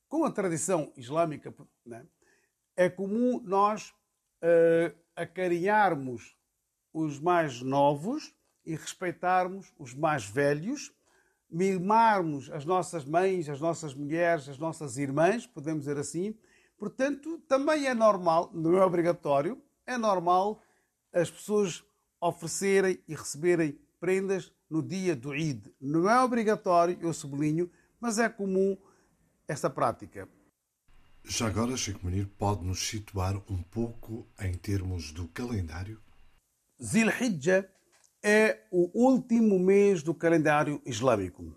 com 0.07 0.23
a 0.23 0.31
tradição 0.31 0.93
islâmica, 0.95 1.51
né, 1.83 2.05
é 2.75 2.87
comum 2.87 3.41
nós 3.43 3.89
uh, 4.43 4.95
acarinharmos 5.15 6.37
os 6.93 7.19
mais 7.19 7.59
novos 7.61 8.31
e 8.63 8.75
respeitarmos 8.75 9.73
os 9.79 9.95
mais 9.95 10.25
velhos, 10.25 10.93
mimarmos 11.49 12.49
as 12.51 12.65
nossas 12.65 13.05
mães, 13.05 13.47
as 13.49 13.59
nossas 13.59 13.93
mulheres, 13.93 14.49
as 14.49 14.57
nossas 14.57 14.97
irmãs, 14.97 15.45
podemos 15.47 15.81
dizer 15.85 15.97
assim. 15.97 16.35
Portanto, 16.77 17.39
também 17.47 17.87
é 17.87 17.93
normal, 17.93 18.51
não 18.53 18.77
é 18.77 18.85
obrigatório, 18.85 19.61
é 19.85 19.97
normal 19.97 20.61
as 21.11 21.31
pessoas 21.31 21.83
oferecerem 22.21 22.99
e 23.07 23.15
receberem 23.15 23.79
prendas 23.99 24.51
no 24.69 24.83
dia 24.83 25.15
do 25.15 25.33
Eid. 25.33 25.73
Não 25.79 26.09
é 26.09 26.21
obrigatório, 26.21 26.97
eu 27.01 27.13
sublinho, 27.13 27.71
mas 27.99 28.19
é 28.19 28.29
comum 28.29 28.77
esta 29.47 29.69
prática. 29.69 30.27
Já 31.23 31.47
agora, 31.47 31.75
Sheikh 31.75 32.03
Munir, 32.03 32.27
pode 32.37 32.63
nos 32.63 32.87
situar 32.87 33.35
um 33.49 33.61
pouco 33.61 34.27
em 34.39 34.53
termos 34.53 35.11
do 35.11 35.27
calendário? 35.27 36.01
Zilhijja 36.81 37.69
é 38.23 38.63
o 38.71 38.89
último 38.93 39.59
mês 39.59 40.01
do 40.03 40.13
calendário 40.13 40.81
islâmico. 40.85 41.53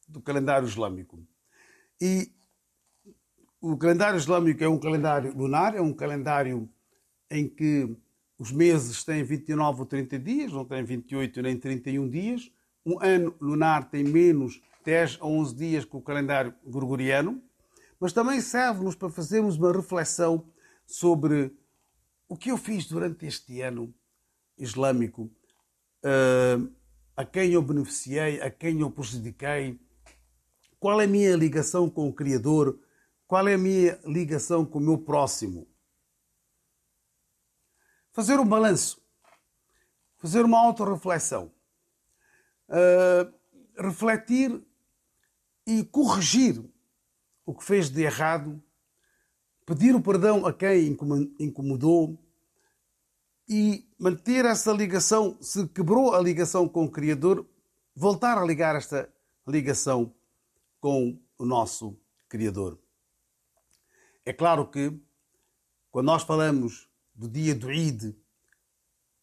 do 0.09 0.21
calendário 0.21 0.67
islâmico. 0.67 1.23
E 2.01 2.33
o 3.61 3.77
calendário 3.77 4.17
islâmico 4.17 4.65
é 4.65 4.69
um 4.69 4.79
calendário 4.79 5.37
lunar, 5.37 5.75
é 5.75 5.81
um 5.81 5.93
calendário 5.93 6.69
em 7.31 7.47
que 7.47 7.95
os 8.39 8.51
meses 8.51 9.05
têm 9.05 9.23
29 9.23 9.81
ou 9.81 9.87
30 9.87 10.19
dias, 10.19 10.53
não 10.53 10.65
têm 10.65 10.83
28 10.83 11.43
nem 11.43 11.59
31 11.59 12.09
dias. 12.09 12.51
Um 12.87 13.03
ano 13.03 13.37
lunar 13.41 13.91
tem 13.91 14.03
menos 14.05 14.63
10 14.85 15.19
a 15.21 15.27
11 15.27 15.55
dias 15.55 15.85
que 15.85 15.97
o 15.97 16.01
calendário 16.01 16.55
gregoriano, 16.65 17.43
mas 18.01 18.13
também 18.13 18.41
serve-nos 18.41 18.95
para 18.95 19.11
fazermos 19.11 19.57
uma 19.57 19.73
reflexão 19.73 20.49
sobre 20.87 21.53
o 22.29 22.37
que 22.37 22.51
eu 22.51 22.57
fiz 22.57 22.87
durante 22.87 23.27
este 23.27 23.61
ano 23.61 23.93
islâmico, 24.57 25.31
uh, 26.05 26.73
a 27.17 27.25
quem 27.25 27.53
eu 27.53 27.63
beneficiei, 27.63 28.41
a 28.41 28.51
quem 28.51 28.81
eu 28.81 28.91
prejudiquei, 28.91 29.79
qual 30.79 31.01
é 31.01 31.05
a 31.05 31.09
minha 31.09 31.37
ligação 31.37 31.91
com 31.91 32.09
o 32.09 32.13
Criador, 32.13 32.79
qual 33.27 33.47
é 33.49 33.55
a 33.55 33.59
minha 33.59 33.99
ligação 34.05 34.65
com 34.65 34.79
o 34.79 34.83
meu 34.83 34.99
próximo. 34.99 35.67
Fazer 38.13 38.39
um 38.39 38.47
balanço, 38.47 39.03
fazer 40.17 40.45
uma 40.45 40.59
autorreflexão, 40.59 41.53
uh, 42.69 43.33
refletir 43.77 44.65
e 45.67 45.85
corrigir 45.85 46.65
o 47.45 47.55
que 47.55 47.65
fez 47.65 47.91
de 47.91 48.03
errado, 48.03 48.63
pedir 49.67 49.95
o 49.95 50.01
perdão 50.01 50.47
a 50.47 50.53
quem 50.53 50.97
incomodou 51.39 52.19
e 53.49 53.89
manter 53.99 54.45
essa 54.45 54.73
ligação, 54.73 55.39
se 55.41 55.67
quebrou 55.69 56.15
a 56.15 56.21
ligação 56.21 56.69
com 56.69 56.85
o 56.85 56.91
Criador, 56.91 57.47
voltar 57.97 58.37
a 58.37 58.45
ligar 58.45 58.77
esta 58.77 59.13
ligação 59.47 60.15
com 60.81 61.19
o 61.39 61.45
nosso 61.47 61.99
Criador. 62.29 62.79
É 64.25 64.33
claro 64.33 64.69
que, 64.69 64.93
quando 65.91 66.07
nós 66.07 66.23
falamos 66.23 66.89
do 67.15 67.27
dia 67.27 67.55
do 67.55 67.71
Eid, 67.71 68.15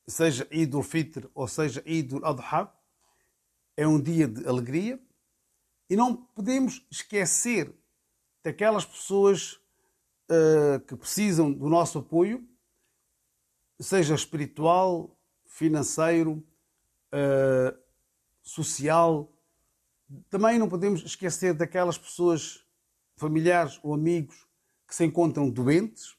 seja 0.07 0.47
Eid 0.49 0.75
al-Fitr 0.75 1.29
ou 1.35 1.47
seja 1.47 1.83
Eid 1.85 2.15
al-Adha, 2.15 2.73
é 3.77 3.87
um 3.87 4.01
dia 4.01 4.27
de 4.27 4.47
alegria 4.47 4.99
e 5.87 5.95
não 5.95 6.15
podemos 6.15 6.85
esquecer 6.89 7.71
daquelas 8.43 8.85
pessoas 8.85 9.59
uh, 10.31 10.79
que 10.87 10.95
precisam 10.95 11.51
do 11.51 11.69
nosso 11.69 11.99
apoio 11.99 12.47
seja 13.79 14.15
espiritual, 14.15 15.17
financeiro, 15.45 16.43
uh, 17.13 17.77
social. 18.41 19.31
Também 20.29 20.59
não 20.59 20.69
podemos 20.69 21.01
esquecer 21.03 21.53
daquelas 21.53 21.97
pessoas, 21.97 22.65
familiares 23.15 23.79
ou 23.83 23.93
amigos, 23.93 24.47
que 24.87 24.95
se 24.95 25.03
encontram 25.03 25.49
doentes, 25.49 26.15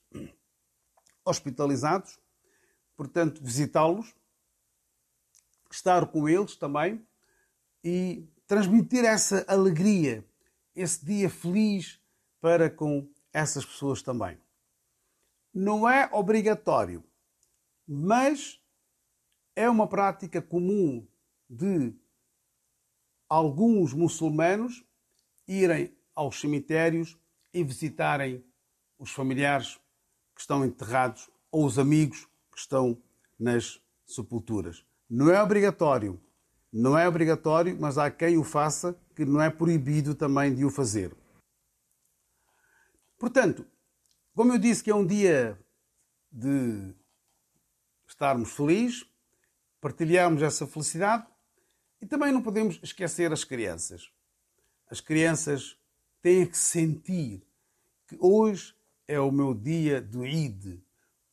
hospitalizados. 1.25 2.19
Portanto, 2.97 3.43
visitá-los, 3.43 4.15
estar 5.71 6.07
com 6.07 6.29
eles 6.29 6.57
também 6.57 7.07
e 7.85 8.27
transmitir 8.47 9.05
essa 9.05 9.45
alegria, 9.47 10.27
esse 10.75 11.05
dia 11.05 11.29
feliz 11.29 12.01
para 12.41 12.71
com 12.71 13.09
essas 13.33 13.65
pessoas 13.65 14.03
também. 14.03 14.39
Não 15.53 15.89
é 15.89 16.09
obrigatório 16.13 17.05
mas 17.87 18.61
é 19.55 19.69
uma 19.71 19.87
prática 19.87 20.43
comum 20.43 21.07
de 21.49 21.95
alguns 23.29 23.93
muçulmanos 23.93 24.85
irem 25.47 25.97
aos 26.15 26.41
cemitérios 26.41 27.19
e 27.53 27.63
visitarem 27.63 28.45
os 28.99 29.11
familiares 29.11 29.79
que 30.35 30.41
estão 30.41 30.65
enterrados 30.65 31.31
ou 31.51 31.65
os 31.65 31.79
amigos 31.79 32.27
que 32.53 32.59
estão 32.59 33.01
nas 33.39 33.81
sepulturas. 34.07 34.85
Não 35.09 35.31
é 35.31 35.41
obrigatório, 35.43 36.21
não 36.73 36.99
é 36.99 37.09
obrigatório, 37.09 37.77
mas 37.81 37.97
há 37.97 38.11
quem 38.11 38.37
o 38.37 38.45
faça 38.45 38.99
que 39.15 39.25
não 39.25 39.41
é 39.41 39.51
proibido 39.51 40.15
também 40.15 40.55
de 40.55 40.65
o 40.65 40.71
fazer. 40.71 41.17
Portanto, 43.19 43.67
como 44.35 44.53
eu 44.53 44.59
disse 44.59 44.85
que 44.85 44.91
é 44.91 44.95
um 44.95 45.07
dia 45.07 45.59
de 46.31 46.95
estarmos 48.17 48.53
felizes, 48.53 49.07
partilharmos 49.79 50.43
essa 50.43 50.67
felicidade 50.67 51.27
e 52.01 52.07
também 52.07 52.33
não 52.33 52.43
podemos 52.43 52.81
esquecer 52.83 53.31
as 53.31 53.45
crianças. 53.45 54.11
As 54.91 55.03
crianças 55.03 55.79
têm 56.23 56.47
que 56.47 56.57
sentir 56.57 57.47
que 58.09 58.17
hoje 58.19 58.75
é 59.07 59.21
o 59.21 59.31
meu 59.31 59.53
dia 59.53 60.01
do 60.01 60.25
Eid, 60.25 60.83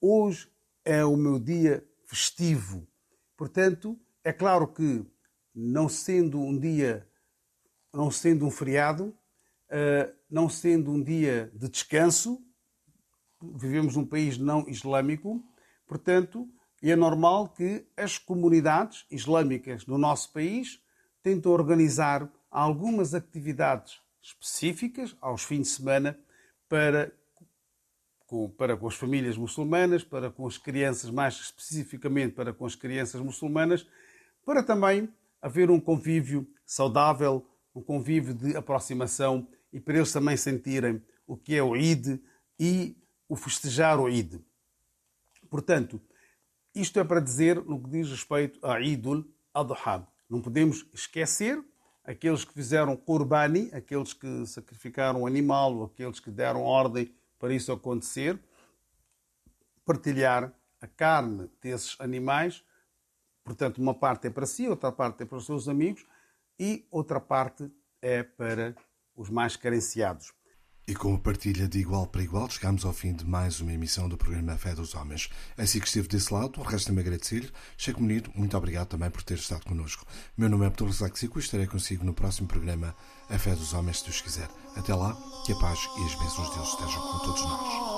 hoje 0.01 0.49
é 0.83 1.05
o 1.05 1.15
meu 1.15 1.39
dia 1.39 1.87
festivo. 2.05 2.85
Portanto, 3.37 3.97
é 4.21 4.33
claro 4.33 4.67
que 4.67 5.05
não 5.55 5.87
sendo 5.87 6.39
um 6.39 6.57
dia, 6.59 7.07
não 7.93 8.11
sendo 8.11 8.45
um 8.45 8.51
feriado, 8.51 9.17
eh, 9.69 10.13
não 10.29 10.49
sendo 10.49 10.91
um 10.91 11.01
dia 11.01 11.49
de 11.53 11.69
descanso, 11.69 12.43
vivemos 13.41 13.95
num 13.95 14.05
país 14.05 14.37
não 14.37 14.67
islâmico, 14.67 15.41
portanto, 15.87 16.49
e 16.83 16.91
é 16.91 16.97
normal 16.97 17.47
que 17.47 17.87
as 17.95 18.17
comunidades 18.17 19.05
islâmicas 19.09 19.85
no 19.85 19.97
nosso 19.97 20.33
país 20.33 20.83
tentem 21.23 21.49
organizar 21.49 22.29
algumas 22.51 23.13
atividades 23.13 24.01
específicas 24.21 25.15
aos 25.21 25.45
fins 25.45 25.61
de 25.61 25.67
semana 25.69 26.19
para 26.67 27.09
com, 28.27 28.49
para 28.49 28.75
com 28.75 28.85
as 28.85 28.95
famílias 28.95 29.37
muçulmanas, 29.37 30.03
para 30.03 30.29
com 30.29 30.45
as 30.45 30.57
crianças, 30.57 31.09
mais 31.09 31.35
especificamente 31.35 32.33
para 32.33 32.51
com 32.51 32.65
as 32.65 32.75
crianças 32.75 33.21
muçulmanas, 33.21 33.87
para 34.45 34.61
também 34.61 35.07
haver 35.41 35.71
um 35.71 35.79
convívio 35.79 36.45
saudável, 36.65 37.47
um 37.73 37.81
convívio 37.81 38.33
de 38.33 38.57
aproximação 38.57 39.47
e 39.71 39.79
para 39.79 39.95
eles 39.95 40.11
também 40.11 40.35
sentirem 40.35 41.01
o 41.25 41.37
que 41.37 41.55
é 41.55 41.63
o 41.63 41.77
Eid 41.77 42.21
e 42.59 42.97
o 43.29 43.37
festejar 43.37 44.01
o 44.01 44.09
Eid. 44.09 44.43
Portanto, 45.49 46.01
isto 46.75 46.99
é 46.99 47.03
para 47.03 47.19
dizer 47.19 47.63
no 47.63 47.81
que 47.81 47.89
diz 47.89 48.09
respeito 48.09 48.65
a 48.65 48.79
Idul 48.79 49.25
Adha. 49.53 50.07
Não 50.29 50.41
podemos 50.41 50.85
esquecer 50.93 51.63
aqueles 52.03 52.43
que 52.43 52.53
fizeram 52.53 52.95
Qurbani, 52.95 53.69
aqueles 53.73 54.13
que 54.13 54.45
sacrificaram 54.45 55.21
um 55.21 55.27
animal, 55.27 55.83
aqueles 55.83 56.19
que 56.19 56.31
deram 56.31 56.63
ordem 56.63 57.13
para 57.39 57.53
isso 57.53 57.71
acontecer, 57.71 58.39
partilhar 59.85 60.51
a 60.81 60.87
carne 60.87 61.49
desses 61.61 61.95
animais. 61.99 62.63
Portanto, 63.43 63.77
uma 63.79 63.93
parte 63.93 64.27
é 64.27 64.29
para 64.29 64.45
si, 64.45 64.67
outra 64.67 64.91
parte 64.91 65.23
é 65.23 65.25
para 65.25 65.37
os 65.37 65.45
seus 65.45 65.67
amigos 65.67 66.05
e 66.59 66.85
outra 66.89 67.19
parte 67.19 67.71
é 68.01 68.23
para 68.23 68.75
os 69.15 69.29
mais 69.29 69.55
carenciados. 69.55 70.33
E 70.85 70.93
com 70.93 71.15
a 71.15 71.17
partilha 71.17 71.65
de 71.65 71.79
igual 71.79 72.05
para 72.05 72.21
igual, 72.21 72.49
chegamos 72.49 72.83
ao 72.83 72.91
fim 72.91 73.13
de 73.13 73.23
mais 73.25 73.61
uma 73.61 73.71
emissão 73.71 74.09
do 74.09 74.17
programa 74.17 74.57
Fé 74.57 74.75
dos 74.75 74.93
Homens. 74.95 75.29
Assim 75.57 75.79
que 75.79 75.87
esteve 75.87 76.09
desse 76.09 76.33
lado, 76.33 76.61
resta-me 76.61 76.99
agradecer-lhe. 76.99 77.49
Checo 77.77 78.01
Munido, 78.01 78.29
muito 78.35 78.57
obrigado 78.57 78.89
também 78.89 79.09
por 79.09 79.23
ter 79.23 79.37
estado 79.37 79.63
connosco. 79.63 80.05
Meu 80.37 80.49
nome 80.49 80.65
é 80.65 80.67
Abdul 80.67 80.91
Zaxico 80.91 81.39
e 81.39 81.41
estarei 81.41 81.67
consigo 81.67 82.03
no 82.03 82.13
próximo 82.13 82.49
programa 82.49 82.93
A 83.29 83.39
Fé 83.39 83.55
dos 83.55 83.73
Homens, 83.73 83.99
se 83.99 84.05
Deus 84.05 84.19
quiser. 84.19 84.49
Até 84.75 84.93
lá, 84.93 85.15
que 85.45 85.53
a 85.53 85.55
paz 85.55 85.79
e 85.79 86.03
as 86.03 86.15
bênçãos 86.15 86.49
de 86.49 86.55
Deus 86.55 86.67
estejam 86.73 87.01
com 87.01 87.19
todos 87.19 87.41
nós. 87.43 87.93